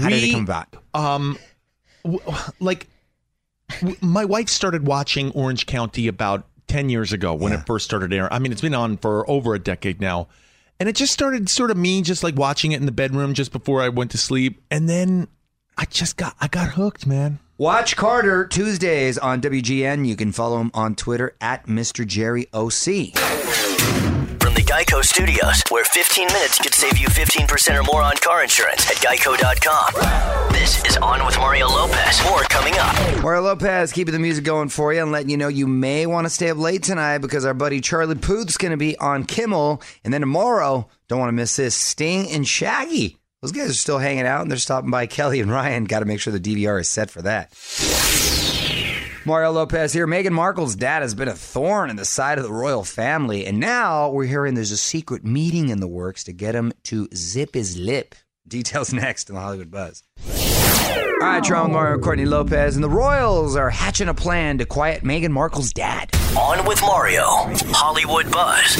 how 0.00 0.08
did 0.08 0.22
it 0.22 0.32
come 0.32 0.44
about? 0.44 0.76
Um, 0.94 1.38
w- 2.04 2.20
like 2.60 2.86
w- 3.80 3.96
my 4.00 4.24
wife 4.24 4.48
started 4.48 4.86
watching 4.86 5.30
Orange 5.32 5.66
County 5.66 6.08
about 6.08 6.46
10 6.68 6.88
years 6.90 7.12
ago 7.12 7.32
when 7.34 7.52
it 7.52 7.64
first 7.66 7.84
started 7.84 8.12
airing. 8.12 8.32
I 8.32 8.38
mean, 8.38 8.52
it's 8.52 8.60
been 8.60 8.74
on 8.74 8.96
for 8.98 9.28
over 9.30 9.54
a 9.54 9.58
decade 9.58 10.00
now. 10.00 10.28
And 10.80 10.88
it 10.88 10.94
just 10.94 11.12
started 11.12 11.48
sort 11.48 11.70
of 11.72 11.76
me 11.76 12.02
just 12.02 12.22
like 12.22 12.36
watching 12.36 12.72
it 12.72 12.80
in 12.80 12.86
the 12.86 12.92
bedroom 12.92 13.34
just 13.34 13.50
before 13.50 13.82
I 13.82 13.88
went 13.88 14.12
to 14.12 14.18
sleep. 14.18 14.62
And 14.70 14.88
then 14.88 15.26
I 15.76 15.86
just 15.86 16.16
got 16.16 16.36
I 16.40 16.46
got 16.46 16.70
hooked, 16.70 17.06
man. 17.06 17.40
Watch 17.56 17.96
Carter 17.96 18.46
Tuesdays 18.46 19.18
on 19.18 19.40
WGN. 19.40 20.06
You 20.06 20.14
can 20.14 20.30
follow 20.30 20.60
him 20.60 20.70
on 20.74 20.94
Twitter 20.94 21.34
at 21.40 21.66
Mr. 21.66 22.06
Jerry 22.06 22.46
OC. 22.52 24.17
The 24.58 24.64
Geico 24.64 25.04
Studios, 25.04 25.62
where 25.68 25.84
15 25.84 26.26
minutes 26.26 26.58
could 26.58 26.74
save 26.74 26.98
you 26.98 27.06
15% 27.06 27.78
or 27.78 27.84
more 27.84 28.02
on 28.02 28.16
car 28.16 28.42
insurance 28.42 28.90
at 28.90 28.96
geico.com. 28.96 30.52
This 30.52 30.84
is 30.84 30.96
On 30.96 31.24
with 31.24 31.38
Mario 31.38 31.68
Lopez. 31.68 32.20
More 32.24 32.42
coming 32.42 32.74
up. 32.76 33.22
Mario 33.22 33.42
Lopez 33.42 33.92
keeping 33.92 34.12
the 34.12 34.18
music 34.18 34.42
going 34.42 34.68
for 34.68 34.92
you 34.92 35.00
and 35.00 35.12
letting 35.12 35.30
you 35.30 35.36
know 35.36 35.46
you 35.46 35.68
may 35.68 36.06
want 36.06 36.24
to 36.24 36.28
stay 36.28 36.50
up 36.50 36.58
late 36.58 36.82
tonight 36.82 37.18
because 37.18 37.44
our 37.44 37.54
buddy 37.54 37.80
Charlie 37.80 38.16
Puth's 38.16 38.56
going 38.56 38.72
to 38.72 38.76
be 38.76 38.98
on 38.98 39.22
Kimmel. 39.22 39.80
And 40.02 40.12
then 40.12 40.22
tomorrow, 40.22 40.88
don't 41.06 41.20
want 41.20 41.28
to 41.28 41.36
miss 41.36 41.54
this, 41.54 41.76
Sting 41.76 42.28
and 42.28 42.44
Shaggy. 42.44 43.16
Those 43.42 43.52
guys 43.52 43.70
are 43.70 43.74
still 43.74 43.98
hanging 43.98 44.26
out 44.26 44.40
and 44.40 44.50
they're 44.50 44.58
stopping 44.58 44.90
by 44.90 45.06
Kelly 45.06 45.38
and 45.38 45.52
Ryan. 45.52 45.84
Got 45.84 46.00
to 46.00 46.04
make 46.04 46.18
sure 46.18 46.32
the 46.32 46.40
DVR 46.40 46.80
is 46.80 46.88
set 46.88 47.10
for 47.10 47.22
that. 47.22 47.52
Mario 49.28 49.52
Lopez 49.52 49.92
here. 49.92 50.06
Meghan 50.06 50.32
Markle's 50.32 50.74
dad 50.74 51.02
has 51.02 51.14
been 51.14 51.28
a 51.28 51.34
thorn 51.34 51.90
in 51.90 51.96
the 51.96 52.04
side 52.06 52.38
of 52.38 52.44
the 52.44 52.50
royal 52.50 52.82
family, 52.82 53.44
and 53.44 53.60
now 53.60 54.08
we're 54.08 54.24
hearing 54.24 54.54
there's 54.54 54.70
a 54.70 54.76
secret 54.78 55.22
meeting 55.22 55.68
in 55.68 55.80
the 55.80 55.86
works 55.86 56.24
to 56.24 56.32
get 56.32 56.54
him 56.54 56.72
to 56.84 57.06
zip 57.14 57.52
his 57.52 57.76
lip. 57.76 58.14
Details 58.48 58.94
next 58.94 59.28
in 59.28 59.34
the 59.34 59.40
Hollywood 59.42 59.70
Buzz. 59.70 60.02
All 60.26 61.28
right, 61.28 61.44
Tron 61.44 61.72
Mario, 61.72 61.98
Courtney 61.98 62.24
Lopez, 62.24 62.74
and 62.74 62.82
the 62.82 62.88
Royals 62.88 63.54
are 63.54 63.68
hatching 63.68 64.08
a 64.08 64.14
plan 64.14 64.56
to 64.56 64.64
quiet 64.64 65.02
Meghan 65.02 65.30
Markle's 65.30 65.74
dad. 65.74 66.08
On 66.34 66.64
with 66.64 66.80
Mario. 66.80 67.26
Hollywood 67.26 68.32
Buzz. 68.32 68.76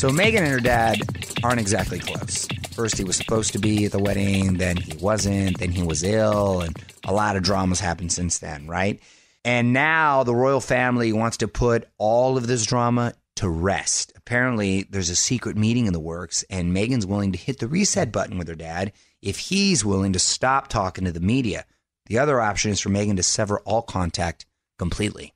So 0.00 0.08
Meghan 0.08 0.38
and 0.38 0.48
her 0.48 0.60
dad 0.60 0.96
aren't 1.44 1.60
exactly 1.60 1.98
close. 1.98 2.48
First, 2.70 2.96
he 2.96 3.04
was 3.04 3.16
supposed 3.16 3.52
to 3.52 3.58
be 3.58 3.84
at 3.84 3.92
the 3.92 3.98
wedding, 3.98 4.54
then 4.54 4.78
he 4.78 4.96
wasn't, 4.96 5.58
then 5.58 5.72
he 5.72 5.82
was 5.82 6.02
ill, 6.02 6.62
and 6.62 6.74
a 7.04 7.12
lot 7.12 7.36
of 7.36 7.42
dramas 7.42 7.80
happened 7.80 8.12
since 8.12 8.38
then, 8.38 8.66
right? 8.66 8.98
And 9.44 9.72
now 9.72 10.22
the 10.22 10.34
royal 10.34 10.60
family 10.60 11.12
wants 11.12 11.38
to 11.38 11.48
put 11.48 11.88
all 11.98 12.36
of 12.36 12.46
this 12.46 12.66
drama 12.66 13.14
to 13.36 13.48
rest. 13.48 14.12
Apparently, 14.16 14.82
there's 14.90 15.08
a 15.08 15.16
secret 15.16 15.56
meeting 15.56 15.86
in 15.86 15.94
the 15.94 16.00
works, 16.00 16.44
and 16.50 16.76
Meghan's 16.76 17.06
willing 17.06 17.32
to 17.32 17.38
hit 17.38 17.58
the 17.58 17.68
reset 17.68 18.12
button 18.12 18.36
with 18.36 18.48
her 18.48 18.54
dad 18.54 18.92
if 19.22 19.38
he's 19.38 19.84
willing 19.84 20.12
to 20.12 20.18
stop 20.18 20.68
talking 20.68 21.04
to 21.04 21.12
the 21.12 21.20
media. 21.20 21.64
The 22.06 22.18
other 22.18 22.40
option 22.40 22.70
is 22.70 22.80
for 22.80 22.90
Megan 22.90 23.16
to 23.16 23.22
sever 23.22 23.60
all 23.60 23.82
contact 23.82 24.44
completely. 24.78 25.32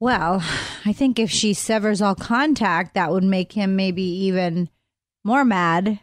Well, 0.00 0.42
I 0.84 0.92
think 0.92 1.18
if 1.18 1.30
she 1.30 1.54
severs 1.54 2.02
all 2.02 2.14
contact, 2.14 2.94
that 2.94 3.10
would 3.10 3.24
make 3.24 3.52
him 3.52 3.74
maybe 3.74 4.02
even 4.02 4.68
more 5.24 5.44
mad 5.44 5.98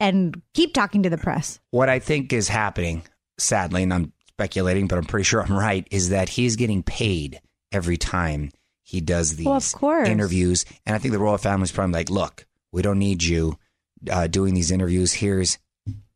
and 0.00 0.40
keep 0.54 0.74
talking 0.74 1.02
to 1.02 1.10
the 1.10 1.18
press. 1.18 1.60
What 1.70 1.88
I 1.88 1.98
think 1.98 2.32
is 2.32 2.48
happening, 2.48 3.02
sadly, 3.38 3.82
and 3.82 3.92
I'm 3.92 4.12
speculating, 4.38 4.86
but 4.86 4.98
I'm 4.98 5.04
pretty 5.04 5.24
sure 5.24 5.42
I'm 5.42 5.52
right, 5.58 5.84
is 5.90 6.10
that 6.10 6.28
he's 6.28 6.54
getting 6.54 6.84
paid 6.84 7.40
every 7.72 7.96
time 7.96 8.50
he 8.84 9.00
does 9.00 9.34
these 9.34 9.46
Well, 9.46 9.56
of 9.56 9.72
course. 9.72 10.08
interviews. 10.08 10.64
And 10.86 10.94
I 10.94 10.98
think 11.00 11.10
the 11.12 11.18
royal 11.18 11.38
family's 11.38 11.72
probably 11.72 11.94
like, 11.94 12.08
look, 12.08 12.46
we 12.70 12.80
don't 12.82 13.00
need 13.00 13.22
you 13.24 13.58
uh, 14.08 14.28
doing 14.28 14.54
these 14.54 14.70
interviews. 14.70 15.12
Here's 15.12 15.58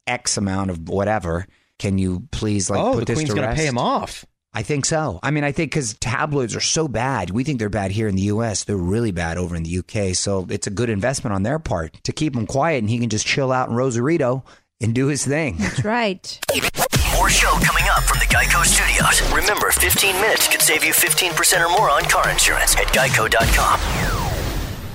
X 0.07 0.37
amount 0.37 0.71
of 0.71 0.88
whatever. 0.88 1.47
Can 1.81 1.99
you 1.99 2.29
please 2.31 2.71
like 2.71 2.81
oh, 2.81 2.93
put 2.95 3.00
the 3.00 3.05
this 3.07 3.17
queen's 3.17 3.31
to 3.31 3.35
going 3.35 3.43
to 3.43 3.49
rest? 3.49 3.61
pay 3.61 3.67
him 3.67 3.79
off. 3.79 4.25
I 4.55 4.62
think 4.62 4.85
so. 4.85 5.19
I 5.23 5.33
mean, 5.33 5.43
I 5.43 5.50
think 5.50 5.73
because 5.73 5.95
tabloids 5.95 6.55
are 6.55 6.61
so 6.61 6.87
bad, 6.87 7.31
we 7.31 7.43
think 7.43 7.59
they're 7.59 7.69
bad 7.71 7.91
here 7.91 8.07
in 8.07 8.14
the 8.14 8.23
U.S. 8.23 8.62
They're 8.64 8.76
really 8.76 9.11
bad 9.11 9.37
over 9.37 9.57
in 9.57 9.64
the 9.64 9.71
U.K. 9.71 10.12
So 10.12 10.47
it's 10.49 10.67
a 10.69 10.71
good 10.71 10.91
investment 10.91 11.35
on 11.35 11.43
their 11.43 11.59
part 11.59 11.95
to 12.05 12.12
keep 12.12 12.37
him 12.37 12.47
quiet, 12.47 12.79
and 12.79 12.88
he 12.91 12.99
can 13.00 13.09
just 13.09 13.26
chill 13.26 13.50
out 13.50 13.69
in 13.71 13.75
Rosarito 13.75 14.45
and 14.81 14.95
do 14.95 15.07
his 15.09 15.26
thing. 15.26 15.57
That's 15.59 15.85
right. 15.85 16.38
More 17.16 17.28
show 17.28 17.50
coming 17.62 17.85
up 17.90 18.04
from 18.04 18.19
the 18.21 18.26
Geico 18.26 18.64
Studios. 18.64 19.21
Remember, 19.33 19.71
15 19.71 20.14
minutes 20.21 20.49
could 20.49 20.62
save 20.62 20.83
you 20.83 20.92
15% 20.92 21.64
or 21.64 21.69
more 21.69 21.90
on 21.90 22.04
car 22.04 22.31
insurance 22.31 22.75
at 22.76 22.87
geico.com. 22.87 23.81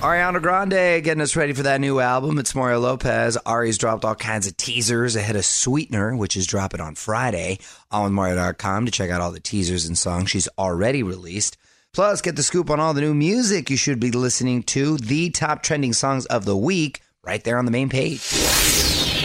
Ariana 0.00 0.40
Grande 0.42 1.02
getting 1.02 1.20
us 1.20 1.36
ready 1.36 1.52
for 1.52 1.62
that 1.62 1.80
new 1.80 2.00
album. 2.00 2.38
It's 2.38 2.54
Mario 2.54 2.80
Lopez. 2.80 3.36
Ari's 3.46 3.78
dropped 3.78 4.04
all 4.04 4.14
kinds 4.14 4.46
of 4.46 4.56
teasers 4.56 5.16
ahead 5.16 5.36
of 5.36 5.44
Sweetener, 5.44 6.16
which 6.16 6.36
is 6.36 6.46
dropping 6.46 6.80
on 6.80 6.94
Friday 6.96 7.58
on 7.90 8.12
Mario.com 8.12 8.86
to 8.86 8.92
check 8.92 9.10
out 9.10 9.20
all 9.20 9.32
the 9.32 9.40
teasers 9.40 9.86
and 9.86 9.96
songs 9.96 10.30
she's 10.30 10.48
already 10.58 11.02
released. 11.02 11.56
Plus, 11.92 12.20
get 12.20 12.36
the 12.36 12.42
scoop 12.42 12.68
on 12.68 12.80
all 12.80 12.94
the 12.94 13.00
new 13.00 13.14
music 13.14 13.70
you 13.70 13.76
should 13.76 14.00
be 14.00 14.10
listening 14.10 14.62
to, 14.64 14.96
the 14.98 15.30
top 15.30 15.62
trending 15.62 15.92
songs 15.92 16.26
of 16.26 16.44
the 16.44 16.56
week, 16.56 17.00
right 17.24 17.42
there 17.44 17.58
on 17.58 17.64
the 17.64 17.70
main 17.70 17.88
page. 17.88 19.17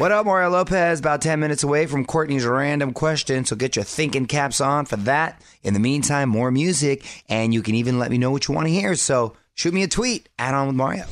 What 0.00 0.12
up, 0.12 0.24
Mario 0.24 0.48
Lopez? 0.48 0.98
About 0.98 1.20
10 1.20 1.40
minutes 1.40 1.62
away 1.62 1.84
from 1.84 2.06
Courtney's 2.06 2.46
random 2.46 2.94
question, 2.94 3.44
so 3.44 3.54
get 3.54 3.76
your 3.76 3.84
thinking 3.84 4.24
caps 4.24 4.58
on 4.58 4.86
for 4.86 4.96
that. 4.96 5.42
In 5.62 5.74
the 5.74 5.78
meantime, 5.78 6.30
more 6.30 6.50
music, 6.50 7.04
and 7.28 7.52
you 7.52 7.60
can 7.60 7.74
even 7.74 7.98
let 7.98 8.10
me 8.10 8.16
know 8.16 8.30
what 8.30 8.48
you 8.48 8.54
want 8.54 8.66
to 8.66 8.72
hear. 8.72 8.94
So 8.94 9.36
shoot 9.52 9.74
me 9.74 9.82
a 9.82 9.88
tweet 9.88 10.30
add 10.38 10.54
On 10.54 10.68
With 10.68 10.76
Mario. 10.76 11.04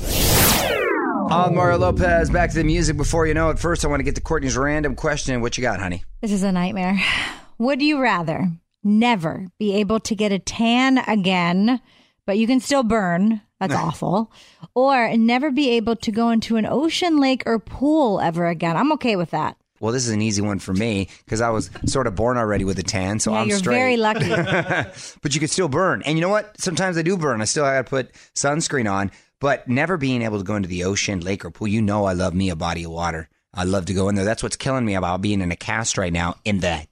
On 1.30 1.54
Mario 1.54 1.76
Lopez, 1.76 2.30
back 2.30 2.48
to 2.48 2.56
the 2.56 2.64
music 2.64 2.96
before 2.96 3.26
you 3.26 3.34
know 3.34 3.50
it. 3.50 3.58
First, 3.58 3.84
I 3.84 3.88
want 3.88 4.00
to 4.00 4.04
get 4.04 4.14
to 4.14 4.22
Courtney's 4.22 4.56
random 4.56 4.94
question. 4.94 5.42
What 5.42 5.58
you 5.58 5.62
got, 5.62 5.80
honey? 5.80 6.02
This 6.22 6.32
is 6.32 6.42
a 6.42 6.50
nightmare. 6.50 6.98
Would 7.58 7.82
you 7.82 8.00
rather 8.00 8.48
never 8.82 9.48
be 9.58 9.74
able 9.74 10.00
to 10.00 10.14
get 10.14 10.32
a 10.32 10.38
tan 10.38 10.96
again, 10.96 11.82
but 12.28 12.36
you 12.36 12.46
can 12.46 12.60
still 12.60 12.82
burn? 12.82 13.40
That's 13.58 13.74
awful. 13.86 14.30
Or 14.74 15.16
never 15.16 15.50
be 15.50 15.70
able 15.70 15.96
to 15.96 16.12
go 16.12 16.28
into 16.28 16.56
an 16.56 16.66
ocean, 16.66 17.16
lake, 17.16 17.42
or 17.46 17.58
pool 17.58 18.20
ever 18.20 18.46
again. 18.46 18.76
I'm 18.76 18.92
okay 18.92 19.16
with 19.16 19.30
that. 19.30 19.56
Well, 19.80 19.94
this 19.94 20.06
is 20.06 20.12
an 20.12 20.20
easy 20.20 20.42
one 20.42 20.58
for 20.58 20.74
me 20.74 21.08
because 21.24 21.40
I 21.40 21.48
was 21.48 21.70
sort 21.86 22.06
of 22.06 22.14
born 22.14 22.36
already 22.36 22.64
with 22.64 22.78
a 22.78 22.82
tan, 22.82 23.18
so 23.18 23.32
yeah, 23.32 23.38
I'm 23.38 23.48
you're 23.48 23.56
straight. 23.56 23.76
very 23.76 23.96
lucky. 23.96 24.28
but 25.22 25.34
you 25.34 25.40
could 25.40 25.48
still 25.48 25.68
burn. 25.68 26.02
And 26.02 26.18
you 26.18 26.20
know 26.20 26.28
what? 26.28 26.60
Sometimes 26.60 26.98
I 26.98 27.02
do 27.02 27.16
burn. 27.16 27.40
I 27.40 27.46
still 27.46 27.64
got 27.64 27.78
to 27.78 27.84
put 27.84 28.12
sunscreen 28.34 28.92
on. 28.92 29.10
But 29.40 29.66
never 29.66 29.96
being 29.96 30.20
able 30.20 30.36
to 30.36 30.44
go 30.44 30.56
into 30.56 30.68
the 30.68 30.84
ocean, 30.84 31.20
lake, 31.20 31.46
or 31.46 31.50
pool, 31.50 31.68
you 31.68 31.80
know 31.80 32.04
I 32.04 32.12
love 32.12 32.34
me 32.34 32.50
a 32.50 32.56
body 32.56 32.84
of 32.84 32.90
water. 32.90 33.30
I 33.54 33.64
love 33.64 33.86
to 33.86 33.94
go 33.94 34.10
in 34.10 34.16
there. 34.16 34.26
That's 34.26 34.42
what's 34.42 34.56
killing 34.56 34.84
me 34.84 34.96
about 34.96 35.22
being 35.22 35.40
in 35.40 35.50
a 35.50 35.56
cast 35.56 35.96
right 35.96 36.12
now 36.12 36.34
in 36.44 36.60
the 36.60 36.86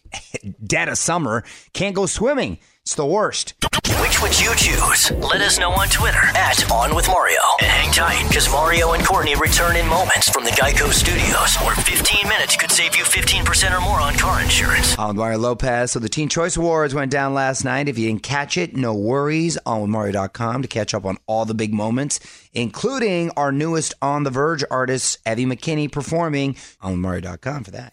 dead 0.66 0.88
of 0.88 0.98
summer. 0.98 1.44
Can't 1.72 1.94
go 1.94 2.06
swimming. 2.06 2.58
It's 2.84 2.96
the 2.96 3.06
worst. 3.06 3.54
Which 4.00 4.20
would 4.20 4.40
you 4.40 4.52
choose? 4.56 5.12
Let 5.12 5.40
us 5.40 5.56
know 5.56 5.70
on 5.70 5.88
Twitter 5.88 6.18
at 6.18 6.68
On 6.68 6.96
With 6.96 7.06
Mario. 7.06 7.38
And 7.60 7.70
hang 7.70 7.92
tight, 7.92 8.26
because 8.26 8.50
Mario 8.50 8.92
and 8.92 9.06
Courtney 9.06 9.36
return 9.36 9.76
in 9.76 9.86
moments 9.86 10.28
from 10.28 10.42
the 10.42 10.50
Geico 10.50 10.90
Studios, 10.92 11.54
where 11.58 11.76
15 11.76 12.28
minutes 12.28 12.56
could 12.56 12.72
save 12.72 12.96
you 12.96 13.04
15% 13.04 13.78
or 13.78 13.80
more 13.80 14.00
on 14.00 14.14
car 14.14 14.42
insurance. 14.42 14.98
On 14.98 15.08
with 15.08 15.16
Mario 15.16 15.38
Lopez. 15.38 15.92
So 15.92 16.00
the 16.00 16.08
Teen 16.08 16.28
Choice 16.28 16.56
Awards 16.56 16.92
went 16.92 17.12
down 17.12 17.34
last 17.34 17.64
night. 17.64 17.88
If 17.88 17.98
you 17.98 18.08
didn't 18.08 18.24
catch 18.24 18.56
it, 18.56 18.74
no 18.76 18.94
worries. 18.94 19.56
On 19.64 19.82
with 19.82 19.90
Mario.com 19.90 20.62
to 20.62 20.68
catch 20.68 20.92
up 20.92 21.04
on 21.04 21.18
all 21.28 21.44
the 21.44 21.54
big 21.54 21.72
moments, 21.72 22.18
including 22.52 23.30
our 23.36 23.52
newest 23.52 23.94
On 24.02 24.24
the 24.24 24.30
Verge 24.30 24.64
artist, 24.72 25.24
Evvie 25.24 25.46
McKinney, 25.46 25.90
performing 25.90 26.56
on 26.80 27.00
Mario.com 27.00 27.62
for 27.62 27.70
that. 27.70 27.92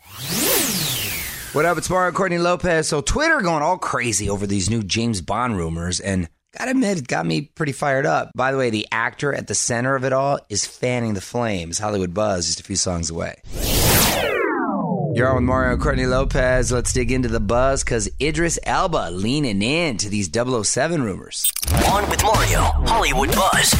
What 1.51 1.65
up? 1.65 1.79
It's 1.79 1.89
Mario 1.89 2.11
Courtney 2.11 2.37
Lopez. 2.37 2.87
So 2.87 3.01
Twitter 3.01 3.41
going 3.41 3.63
all 3.63 3.79
crazy 3.79 4.29
over 4.29 4.45
these 4.45 4.69
new 4.69 4.83
James 4.83 5.19
Bond 5.19 5.57
rumors, 5.57 5.99
and 5.99 6.29
gotta 6.55 6.71
admit, 6.71 6.99
it 6.99 7.07
got 7.07 7.25
me 7.25 7.41
pretty 7.41 7.71
fired 7.71 8.05
up. 8.05 8.29
By 8.35 8.51
the 8.51 8.57
way, 8.59 8.69
the 8.69 8.87
actor 8.91 9.33
at 9.33 9.47
the 9.47 9.55
center 9.55 9.95
of 9.95 10.05
it 10.05 10.13
all 10.13 10.37
is 10.49 10.67
fanning 10.67 11.15
the 11.15 11.21
flames. 11.21 11.79
Hollywood 11.79 12.13
Buzz, 12.13 12.45
just 12.45 12.59
a 12.59 12.63
few 12.63 12.75
songs 12.75 13.09
away. 13.09 13.33
You're 15.15 15.27
on 15.27 15.37
with 15.37 15.43
Mario 15.43 15.75
Courtney 15.77 16.05
Lopez. 16.05 16.71
Let's 16.71 16.93
dig 16.93 17.11
into 17.11 17.29
the 17.29 17.39
buzz 17.39 17.83
because 17.83 18.07
Idris 18.21 18.59
Elba 18.63 19.09
leaning 19.09 19.63
in 19.63 19.97
to 19.97 20.07
these 20.07 20.29
007 20.31 21.01
rumors. 21.01 21.51
On 21.89 22.07
with 22.11 22.21
Mario, 22.21 22.59
Hollywood 22.59 23.33
Buzz. 23.33 23.73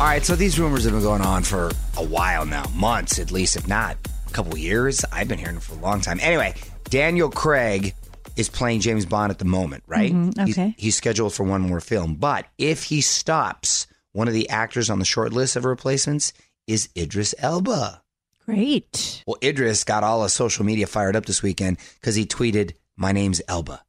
All 0.00 0.06
right, 0.06 0.24
so 0.24 0.34
these 0.34 0.58
rumors 0.58 0.82
have 0.82 0.94
been 0.94 1.02
going 1.02 1.22
on 1.22 1.44
for 1.44 1.70
a 1.96 2.04
while 2.04 2.44
now, 2.44 2.64
months 2.74 3.20
at 3.20 3.30
least, 3.30 3.54
if 3.54 3.68
not 3.68 3.96
couple 4.36 4.58
years. 4.58 5.02
I've 5.10 5.28
been 5.28 5.38
hearing 5.38 5.54
them 5.54 5.62
for 5.62 5.72
a 5.72 5.78
long 5.78 6.02
time. 6.02 6.18
Anyway, 6.20 6.54
Daniel 6.90 7.30
Craig 7.30 7.94
is 8.36 8.50
playing 8.50 8.80
James 8.80 9.06
Bond 9.06 9.30
at 9.30 9.38
the 9.38 9.46
moment, 9.46 9.82
right? 9.86 10.12
Mhm, 10.12 10.50
okay. 10.50 10.74
He's, 10.76 10.94
scheduled 10.94 11.32
for 11.32 11.44
one 11.44 11.62
more 11.62 11.80
film, 11.80 12.16
but 12.16 12.46
if 12.58 12.84
he 12.84 13.00
stops, 13.00 13.86
one 14.12 14.28
of 14.28 14.34
the 14.34 14.50
actors 14.50 14.90
on 14.90 14.98
the 14.98 15.06
short 15.06 15.32
list 15.32 15.56
of 15.56 15.64
replacements 15.64 16.34
is 16.66 16.90
Idris 16.94 17.34
Elba. 17.38 18.02
Great. 18.44 19.24
Well, 19.26 19.38
Idris 19.42 19.84
got 19.84 20.04
all 20.04 20.22
of 20.22 20.30
social 20.30 20.66
media 20.66 20.86
fired 20.86 21.16
up 21.16 21.24
this 21.24 21.42
weekend 21.42 21.78
because 22.00 22.14
he 22.14 22.26
tweeted, 22.26 22.72
"My 22.96 23.12
name's 23.12 23.40
Elba, 23.48 23.82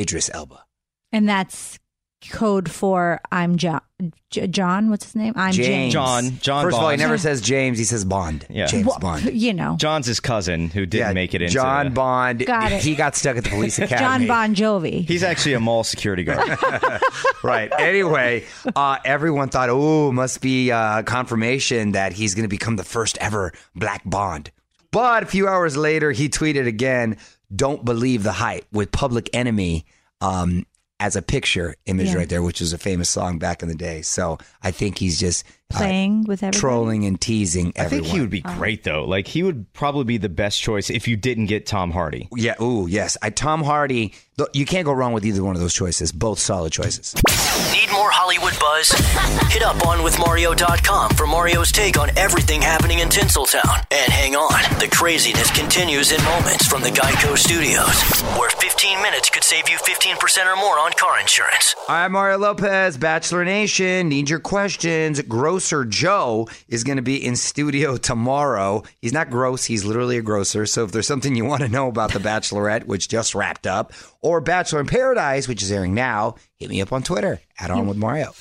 Idris 0.00 0.30
Elba." 0.32 0.64
And 1.12 1.28
that's 1.28 1.78
code 2.30 2.70
for 2.70 3.20
I'm 3.32 3.56
John. 3.56 3.80
J- 4.30 4.48
John, 4.48 4.90
what's 4.90 5.04
his 5.04 5.14
name? 5.14 5.32
I'm 5.36 5.52
James. 5.52 5.92
John. 5.92 6.38
John 6.40 6.64
First 6.64 6.76
of 6.76 6.82
all, 6.82 6.90
he 6.90 6.94
Bond. 6.96 7.00
never 7.00 7.16
says 7.18 7.40
James. 7.40 7.78
He 7.78 7.84
says 7.84 8.04
Bond. 8.04 8.44
Yeah. 8.50 8.66
James 8.66 8.86
Well, 8.86 8.98
Bond. 8.98 9.32
You 9.32 9.54
know, 9.54 9.76
John's 9.78 10.06
his 10.06 10.20
cousin 10.20 10.68
who 10.70 10.84
didn't 10.86 11.06
Yeah, 11.08 11.12
make 11.12 11.34
it 11.34 11.42
into 11.42 11.54
John 11.54 11.86
the- 11.86 11.90
Bond. 11.92 12.44
Got 12.44 12.72
it. 12.72 12.82
He 12.82 12.94
got 12.94 13.14
stuck 13.16 13.36
at 13.36 13.44
the 13.44 13.50
police 13.50 13.78
academy. 13.78 14.26
John. 14.26 14.52
Bon 14.52 14.54
Jovi. 14.54 15.06
He's 15.08 15.22
actually 15.22 15.54
a 15.54 15.60
mall 15.60 15.84
security 15.84 16.24
guard. 16.24 16.58
right. 17.42 17.70
Anyway, 17.78 18.44
uh, 18.74 18.98
everyone 19.04 19.48
thought, 19.48 19.68
oh, 19.70 20.12
must 20.12 20.40
be 20.40 20.70
uh, 20.72 21.02
confirmation 21.02 21.92
that 21.92 22.12
he's 22.12 22.34
going 22.34 22.44
to 22.44 22.48
become 22.48 22.76
the 22.76 22.84
first 22.84 23.16
ever 23.18 23.52
Black 23.74 24.02
Bond. 24.04 24.50
But 24.90 25.22
a 25.22 25.26
few 25.26 25.48
hours 25.48 25.76
later, 25.76 26.12
he 26.12 26.28
tweeted 26.28 26.66
again, 26.68 27.16
"Don't 27.54 27.84
believe 27.84 28.22
the 28.22 28.32
hype" 28.32 28.64
with 28.72 28.92
Public 28.92 29.28
Enemy 29.32 29.86
um, 30.20 30.66
as 31.04 31.16
a 31.16 31.20
picture 31.22 31.74
image 31.84 32.08
Yeah. 32.08 32.14
right 32.16 32.28
there, 32.30 32.42
which 32.42 32.60
was 32.60 32.72
a 32.72 32.78
famous 32.78 33.10
song 33.10 33.38
back 33.38 33.62
in 33.62 33.68
the 33.68 33.74
day. 33.74 34.00
So 34.00 34.38
I 34.62 34.70
think 34.70 34.96
he's 34.98 35.20
just 35.20 35.44
Playing 35.70 36.24
with 36.24 36.42
everybody. 36.42 36.60
trolling 36.60 37.04
and 37.04 37.20
teasing 37.20 37.72
I 37.76 37.86
think 37.86 38.06
he 38.06 38.20
would 38.20 38.30
be 38.30 38.42
oh. 38.44 38.54
great 38.56 38.84
though. 38.84 39.04
Like 39.04 39.26
he 39.26 39.42
would 39.42 39.72
probably 39.72 40.04
be 40.04 40.18
the 40.18 40.28
best 40.28 40.60
choice 40.60 40.88
if 40.88 41.08
you 41.08 41.16
didn't 41.16 41.46
get 41.46 41.66
Tom 41.66 41.90
Hardy. 41.90 42.28
Yeah. 42.36 42.54
Ooh, 42.62 42.86
yes. 42.86 43.16
I, 43.22 43.30
Tom 43.30 43.64
Hardy. 43.64 44.14
You 44.52 44.66
can't 44.66 44.84
go 44.84 44.92
wrong 44.92 45.12
with 45.12 45.24
either 45.24 45.42
one 45.44 45.54
of 45.54 45.60
those 45.60 45.74
choices. 45.74 46.10
Both 46.12 46.38
solid 46.40 46.72
choices. 46.72 47.14
Need 47.72 47.90
more 47.92 48.10
Hollywood 48.10 48.58
buzz? 48.58 48.88
Hit 49.52 49.62
up 49.62 49.76
onwithmario.com 49.76 51.10
for 51.10 51.26
Mario's 51.28 51.70
take 51.70 51.96
on 51.96 52.10
everything 52.18 52.60
happening 52.60 52.98
in 52.98 53.08
Tinseltown. 53.08 53.84
And 53.92 54.12
hang 54.12 54.34
on, 54.34 54.60
the 54.80 54.88
craziness 54.88 55.50
continues 55.52 56.10
in 56.10 56.22
moments 56.24 56.66
from 56.66 56.82
the 56.82 56.88
Geico 56.88 57.38
Studios, 57.38 58.02
where 58.36 58.50
15 58.50 59.00
minutes 59.02 59.30
could 59.30 59.44
save 59.44 59.68
you 59.68 59.76
15% 59.78 60.52
or 60.52 60.56
more 60.56 60.80
on 60.80 60.90
car 60.92 61.20
insurance. 61.20 61.76
I'm 61.88 62.12
Mario 62.12 62.38
Lopez, 62.38 62.96
Bachelor 62.98 63.44
Nation. 63.44 64.08
Need 64.08 64.30
your 64.30 64.40
questions. 64.40 65.22
Grocer 65.54 65.84
Joe 65.84 66.48
is 66.66 66.82
going 66.82 66.96
to 66.96 67.02
be 67.02 67.24
in 67.24 67.36
studio 67.36 67.96
tomorrow. 68.10 68.82
He's 69.00 69.12
not 69.12 69.30
gross, 69.30 69.64
he's 69.64 69.84
literally 69.84 70.18
a 70.18 70.22
grocer. 70.22 70.66
So 70.66 70.82
if 70.82 70.90
there's 70.90 71.06
something 71.06 71.36
you 71.36 71.44
want 71.44 71.62
to 71.62 71.68
know 71.68 71.86
about 71.86 72.12
The 72.12 72.18
Bachelorette, 72.18 72.86
which 72.86 73.08
just 73.08 73.36
wrapped 73.36 73.68
up, 73.68 73.92
or 74.20 74.40
Bachelor 74.40 74.80
in 74.80 74.86
Paradise, 74.88 75.46
which 75.46 75.62
is 75.62 75.70
airing 75.70 75.94
now, 75.94 76.34
hit 76.58 76.70
me 76.70 76.82
up 76.82 76.92
on 76.92 77.04
Twitter 77.04 77.40
at 77.56 77.70
On 77.70 77.86
With 77.86 77.98
Mario. 77.98 78.32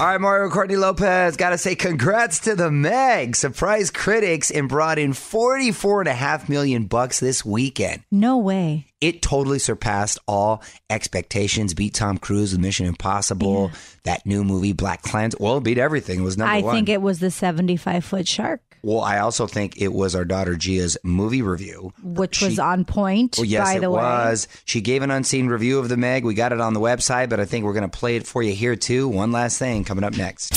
All 0.00 0.06
right, 0.06 0.20
Mario 0.20 0.48
Courtney 0.48 0.76
Lopez. 0.76 1.36
Got 1.36 1.50
to 1.50 1.58
say 1.58 1.74
congrats 1.74 2.38
to 2.40 2.54
the 2.54 2.70
Meg. 2.70 3.34
Surprised 3.34 3.94
critics 3.94 4.48
and 4.48 4.68
brought 4.68 4.96
in 4.96 5.12
44 5.12 6.02
and 6.02 6.08
a 6.08 6.12
half 6.12 6.48
million 6.48 6.84
bucks 6.84 7.18
this 7.18 7.44
weekend. 7.44 8.04
No 8.08 8.38
way. 8.38 8.86
It 9.00 9.22
totally 9.22 9.58
surpassed 9.58 10.20
all 10.28 10.62
expectations. 10.88 11.74
Beat 11.74 11.94
Tom 11.94 12.16
Cruise 12.16 12.52
with 12.52 12.60
Mission 12.60 12.86
Impossible. 12.86 13.72
That 14.04 14.24
new 14.24 14.44
movie, 14.44 14.72
Black 14.72 15.02
Clans. 15.02 15.34
Well, 15.38 15.56
it 15.56 15.64
beat 15.64 15.78
everything. 15.78 16.20
It 16.20 16.22
was 16.22 16.38
number 16.38 16.52
I 16.52 16.60
one. 16.60 16.76
I 16.76 16.78
think 16.78 16.88
it 16.88 17.02
was 17.02 17.18
the 17.18 17.32
75 17.32 18.04
foot 18.04 18.28
shark, 18.28 18.60
well, 18.82 19.00
I 19.00 19.18
also 19.18 19.46
think 19.46 19.80
it 19.80 19.92
was 19.92 20.14
our 20.14 20.24
daughter 20.24 20.54
Gia's 20.56 20.96
movie 21.02 21.42
review. 21.42 21.92
which 22.02 22.40
was 22.42 22.58
on 22.58 22.84
point, 22.84 23.36
Well, 23.38 23.44
yes, 23.44 23.64
by 23.66 23.74
it 23.76 23.80
the 23.80 23.90
way. 23.90 24.02
was. 24.02 24.48
She 24.64 24.80
gave 24.80 25.02
an 25.02 25.10
unseen 25.10 25.48
review 25.48 25.78
of 25.78 25.88
the 25.88 25.96
Meg. 25.96 26.24
We 26.24 26.34
got 26.34 26.52
it 26.52 26.60
on 26.60 26.74
the 26.74 26.80
website, 26.80 27.28
but 27.28 27.40
I 27.40 27.44
think 27.44 27.64
we're 27.64 27.72
going 27.74 27.88
to 27.88 27.98
play 27.98 28.16
it 28.16 28.26
for 28.26 28.42
you 28.42 28.52
here 28.54 28.76
too. 28.76 29.08
One 29.08 29.32
last 29.32 29.58
thing 29.58 29.84
coming 29.84 30.04
up 30.04 30.16
next. 30.16 30.52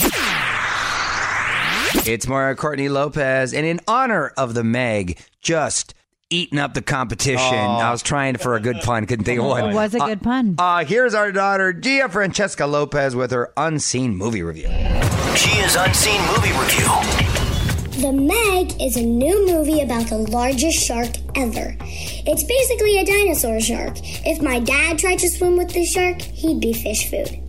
It's 2.07 2.27
Mario 2.27 2.55
Courtney 2.55 2.89
Lopez, 2.89 3.53
and 3.53 3.65
in 3.65 3.79
honor 3.87 4.31
of 4.37 4.53
the 4.53 4.63
Meg, 4.63 5.19
just 5.41 5.93
eating 6.29 6.57
up 6.57 6.73
the 6.73 6.81
competition. 6.81 7.43
I 7.53 7.91
was 7.91 8.01
trying 8.01 8.37
for 8.37 8.55
a 8.55 8.59
good 8.61 8.77
pun, 8.81 9.05
couldn't 9.05 9.25
think 9.25 9.39
of 9.39 9.45
one. 9.45 9.69
It 9.71 9.73
was 9.73 9.93
a 9.93 10.01
Uh, 10.01 10.07
good 10.07 10.21
pun. 10.23 10.55
uh, 10.57 10.85
here's 10.85 11.13
our 11.13 11.31
daughter 11.33 11.73
Gia 11.73 12.07
Francesca 12.09 12.65
Lopez 12.65 13.15
with 13.15 13.31
her 13.31 13.51
unseen 13.57 14.15
movie 14.15 14.41
review. 14.41 14.67
Gia's 15.35 15.75
Unseen 15.75 16.21
Movie 16.27 16.51
Review. 16.57 17.30
The 18.01 18.12
Meg 18.12 18.81
is 18.81 18.98
a 18.98 19.05
new 19.05 19.46
movie 19.46 19.81
about 19.81 20.08
the 20.08 20.17
largest 20.17 20.84
shark 20.84 21.10
ever. 21.36 21.77
It's 21.79 22.43
basically 22.43 22.98
a 22.98 23.05
dinosaur 23.05 23.60
shark. 23.60 23.93
If 24.25 24.41
my 24.41 24.60
dad 24.60 24.98
tried 24.98 25.20
to 25.20 25.29
swim 25.29 25.55
with 25.55 25.72
the 25.72 25.86
shark, 25.86 26.20
he'd 26.20 26.60
be 26.60 26.74
fish 26.74 27.12
food. 27.12 27.39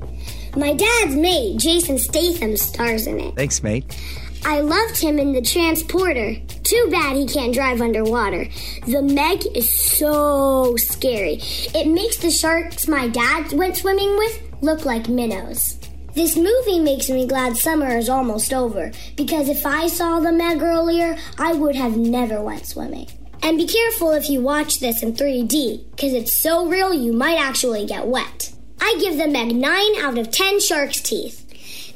My 0.55 0.75
dad's 0.75 1.17
mate, 1.17 1.57
Jason 1.57 1.97
Statham, 1.97 2.59
stars 2.59 3.07
in 3.07 3.19
it. 3.19 3.35
Thanks, 3.35 3.63
mate. 3.63 3.97
I 4.45 4.61
loved 4.61 4.99
him 5.01 5.19
in 5.19 5.33
The 5.33 5.41
Transporter. 5.41 6.35
Too 6.65 6.89
bad 6.91 7.17
he 7.17 7.27
can't 7.27 7.55
drive 7.55 7.81
underwater. 7.81 8.47
The 8.87 9.01
Meg 9.01 9.47
is 9.57 9.73
so 9.73 10.77
scary. 10.77 11.39
It 11.75 11.89
makes 11.89 12.19
the 12.19 12.31
sharks 12.31 12.87
my 12.87 13.09
dad 13.09 13.55
went 13.55 13.79
swimming 13.79 14.19
with 14.19 14.43
look 14.61 14.85
like 14.85 15.09
minnows. 15.09 15.79
This 16.15 16.37
movie 16.37 16.79
makes 16.79 17.09
me 17.09 17.27
glad 17.27 17.57
summer 17.57 17.97
is 17.97 18.11
almost 18.11 18.53
over 18.53 18.93
because 19.17 19.49
if 19.49 19.65
I 19.65 19.87
saw 19.87 20.21
the 20.21 20.31
Meg 20.31 20.61
earlier, 20.61 21.17
I 21.39 21.55
would 21.55 21.75
have 21.75 21.97
never 21.97 22.43
went 22.43 22.67
swimming. 22.67 23.09
And 23.43 23.57
be 23.57 23.67
careful 23.67 24.13
if 24.13 24.29
you 24.29 24.43
watch 24.43 24.79
this 24.79 25.03
in 25.03 25.15
3D 25.15 25.91
because 25.91 26.13
it's 26.13 26.37
so 26.37 26.69
real 26.69 26.93
you 26.93 27.15
might 27.15 27.39
actually 27.39 27.87
get 27.87 28.07
wet. 28.07 28.53
I 28.79 28.99
give 29.01 29.17
the 29.17 29.27
Meg 29.27 29.57
9 29.57 29.85
out 30.03 30.19
of 30.19 30.31
10 30.31 30.61
shark's 30.61 31.01
teeth. 31.01 31.39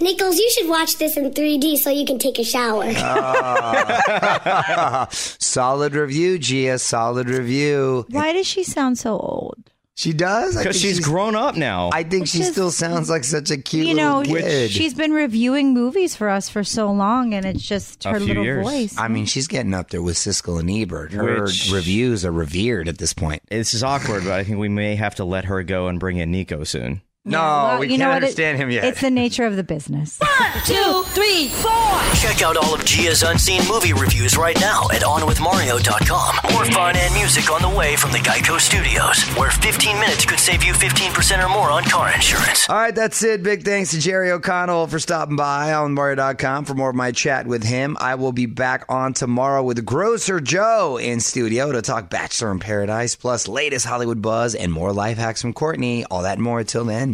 Nichols, 0.01 0.39
you 0.39 0.51
should 0.51 0.69
watch 0.69 0.97
this 0.97 1.19
in 1.19 1.31
3D 1.33 1.77
so 1.77 1.91
you 1.91 2.07
can 2.07 2.19
take 2.19 2.39
a 2.39 2.45
shower. 2.45 2.85
Ah. 2.97 5.09
solid 5.11 5.95
review, 5.95 6.39
Gia. 6.39 6.79
Solid 6.79 7.29
review. 7.29 8.07
Why 8.11 8.33
does 8.33 8.47
she 8.47 8.65
sound 8.65 8.99
so 8.99 9.19
old? 9.19 9.66
She 9.99 10.13
does. 10.13 10.55
Because 10.55 10.81
think 10.81 10.95
she's 10.95 11.01
grown 11.01 11.35
up 11.35 11.57
now. 11.57 11.89
I 11.91 12.03
think 12.03 12.27
she 12.27 12.39
Just- 12.39 12.53
still 12.53 12.71
sounds 12.71 13.09
like 13.09 13.25
such 13.25 13.51
a 13.51 13.57
cute 13.57 13.87
you 13.87 13.95
know, 13.95 14.19
little 14.19 14.37
kid. 14.37 14.71
she's 14.71 14.93
been 14.93 15.11
reviewing 15.13 15.73
movies 15.73 16.15
for 16.15 16.29
us 16.29 16.51
for 16.51 16.63
so 16.63 16.93
long, 16.93 17.33
and 17.33 17.47
it's 17.47 17.67
just 17.67 18.05
her 18.05 18.21
little 18.21 18.45
years. 18.45 18.63
voice. 18.63 18.95
I 18.99 19.09
mean, 19.09 19.25
she's 19.25 19.47
getting 19.49 19.73
up 19.73 19.89
there 19.89 20.03
with 20.03 20.17
Siskel 20.17 20.61
and 20.61 20.71
Ebert. 20.71 21.13
Her 21.15 21.45
Which- 21.45 21.71
reviews 21.73 22.27
are 22.27 22.31
revered 22.33 22.89
at 22.89 22.99
this 22.99 23.15
point. 23.15 23.43
this 23.49 23.73
is 23.73 23.83
awkward, 23.83 24.25
but 24.25 24.35
I 24.35 24.45
think 24.45 24.59
we 24.59 24.69
may 24.69 24.97
have 24.97 25.15
to 25.15 25.25
let 25.25 25.47
her 25.47 25.63
go 25.63 25.89
and 25.89 25.99
bring 25.99 26.19
in 26.19 26.31
Nico 26.31 26.63
soon. 26.65 27.01
No, 27.27 27.39
Well, 27.41 27.79
we 27.81 27.89
you 27.89 27.99
know 27.99 28.05
can't 28.05 28.11
what? 28.15 28.23
It- 28.23 28.27
understand 28.27 28.59
him 28.59 28.71
yet. 28.71 28.85
It's 28.85 29.01
the 29.01 29.11
nature 29.11 29.45
of 29.45 29.57
the 29.57 29.65
business. 29.65 30.19
Two, 30.65 31.03
three, 31.09 31.49
four. 31.49 31.73
Check 32.15 32.41
out 32.43 32.57
all 32.57 32.75
of 32.75 32.85
Gia's 32.85 33.23
Unseen 33.23 33.67
Movie 33.69 33.93
Reviews 33.93 34.37
right 34.37 34.59
now 34.61 34.85
at 34.93 35.03
onwithmario.com. 35.03 36.53
More 36.53 36.65
fun 36.67 36.97
and 36.97 37.15
music 37.15 37.51
on 37.51 37.63
the 37.63 37.77
way 37.77 37.97
from 37.97 38.13
the 38.13 38.19
Geico 38.19 38.59
Studios, 38.61 39.23
where 39.37 39.51
15 39.51 39.99
minutes 39.99 40.25
could 40.25 40.39
save 40.39 40.65
you 40.65 40.73
15% 40.73 41.45
or 41.45 41.49
more 41.49 41.71
on 41.71 41.83
car 41.85 42.13
insurance. 42.15 42.69
All 42.69 42.77
right, 42.77 42.95
that's 42.95 43.23
it. 43.23 43.43
Big 43.43 43.65
thanks 43.65 43.91
to 43.91 43.99
Jerry 44.01 44.31
O'Connell 44.31 44.87
for 44.87 44.99
stopping 44.99 45.37
by 45.37 45.73
on 45.75 45.95
Mario.com 45.95 46.65
for 46.65 46.75
more 46.75 46.91
of 46.91 46.97
my 46.97 47.13
chat 47.13 47.47
with 47.47 47.65
him. 47.65 47.97
I 48.01 48.15
will 48.15 48.33
be 48.33 48.47
back 48.47 48.85
on 48.89 49.13
tomorrow 49.13 49.63
with 49.63 49.85
Grocer 49.85 50.41
Joe 50.41 50.99
in 50.99 51.21
studio 51.21 51.73
to 51.73 51.83
talk 51.83 52.09
Bachelor 52.11 52.51
in 52.53 52.59
Paradise, 52.61 53.17
plus 53.17 53.49
latest 53.49 53.85
Hollywood 53.87 54.23
buzz 54.23 54.55
and 54.55 54.73
more 54.73 54.93
life 54.93 55.19
hacks 55.19 55.43
from 55.43 55.53
Courtney. 55.53 56.05
All 56.05 56.23
that 56.23 56.35
and 56.39 56.43
more. 56.43 56.63
Till 56.65 56.85
then, 56.85 57.13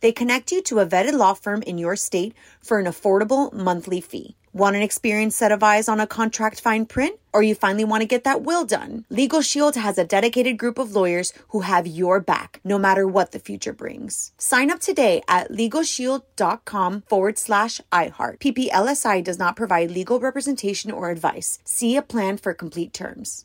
They 0.00 0.12
connect 0.12 0.52
you 0.52 0.62
to 0.62 0.80
a 0.80 0.86
vetted 0.86 1.12
law 1.12 1.34
firm 1.34 1.62
in 1.62 1.78
your 1.78 1.96
state 1.96 2.34
for 2.60 2.78
an 2.78 2.86
affordable 2.86 3.52
monthly 3.52 4.00
fee. 4.00 4.36
Want 4.52 4.74
an 4.74 4.82
experienced 4.82 5.38
set 5.38 5.52
of 5.52 5.62
eyes 5.62 5.88
on 5.88 6.00
a 6.00 6.08
contract 6.08 6.60
fine 6.60 6.86
print? 6.86 7.20
Or 7.32 7.42
you 7.44 7.54
finally 7.54 7.84
want 7.84 8.00
to 8.00 8.06
get 8.06 8.24
that 8.24 8.42
will 8.42 8.64
done? 8.64 9.04
Legal 9.08 9.42
Shield 9.42 9.76
has 9.76 9.96
a 9.96 10.04
dedicated 10.04 10.58
group 10.58 10.78
of 10.78 10.96
lawyers 10.96 11.32
who 11.50 11.60
have 11.60 11.86
your 11.86 12.18
back, 12.18 12.60
no 12.64 12.76
matter 12.76 13.06
what 13.06 13.30
the 13.30 13.38
future 13.38 13.72
brings. 13.72 14.32
Sign 14.38 14.68
up 14.68 14.80
today 14.80 15.22
at 15.28 15.52
LegalShield.com 15.52 17.02
forward 17.02 17.38
slash 17.38 17.80
iHeart. 17.92 18.40
PPLSI 18.40 19.22
does 19.22 19.38
not 19.38 19.54
provide 19.54 19.92
legal 19.92 20.18
representation 20.18 20.90
or 20.90 21.10
advice. 21.10 21.60
See 21.64 21.94
a 21.94 22.02
plan 22.02 22.36
for 22.36 22.52
complete 22.52 22.92
terms. 22.92 23.44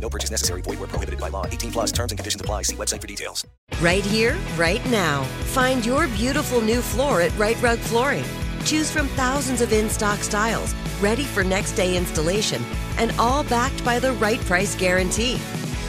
No 0.00 0.08
purchase 0.08 0.30
necessary. 0.30 0.62
Void 0.62 0.78
where 0.78 0.88
prohibited 0.88 1.20
by 1.20 1.28
law. 1.28 1.46
18 1.46 1.72
plus 1.72 1.92
terms 1.92 2.12
and 2.12 2.18
conditions 2.18 2.40
apply. 2.40 2.62
See 2.62 2.76
website 2.76 3.00
for 3.00 3.06
details. 3.06 3.46
Right 3.80 4.04
here, 4.04 4.36
right 4.56 4.84
now. 4.90 5.22
Find 5.54 5.84
your 5.84 6.08
beautiful 6.08 6.60
new 6.60 6.80
floor 6.80 7.20
at 7.20 7.36
Rite 7.38 7.60
Rug 7.62 7.78
Flooring. 7.78 8.24
Choose 8.64 8.90
from 8.90 9.08
thousands 9.08 9.60
of 9.60 9.72
in 9.72 9.88
stock 9.88 10.18
styles, 10.18 10.74
ready 11.00 11.24
for 11.24 11.42
next 11.42 11.72
day 11.72 11.96
installation, 11.96 12.62
and 12.98 13.12
all 13.18 13.42
backed 13.44 13.82
by 13.84 13.98
the 13.98 14.12
right 14.14 14.40
price 14.40 14.74
guarantee. 14.74 15.36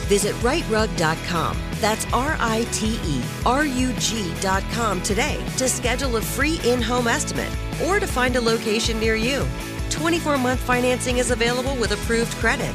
Visit 0.08 0.34
riterug.com. 0.36 1.58
That's 1.80 2.06
R 2.12 2.36
I 2.38 2.66
T 2.72 2.98
R 3.44 3.64
U 3.64 3.92
G.com 3.98 5.02
today 5.02 5.44
to 5.56 5.68
schedule 5.68 6.16
a 6.16 6.20
free 6.20 6.60
in 6.64 6.80
home 6.80 7.08
estimate 7.08 7.50
or 7.86 7.98
to 7.98 8.06
find 8.06 8.36
a 8.36 8.40
location 8.40 9.00
near 9.00 9.16
you. 9.16 9.46
24 9.90 10.38
month 10.38 10.60
financing 10.60 11.18
is 11.18 11.30
available 11.30 11.76
with 11.76 11.92
approved 11.92 12.32
credit. 12.36 12.74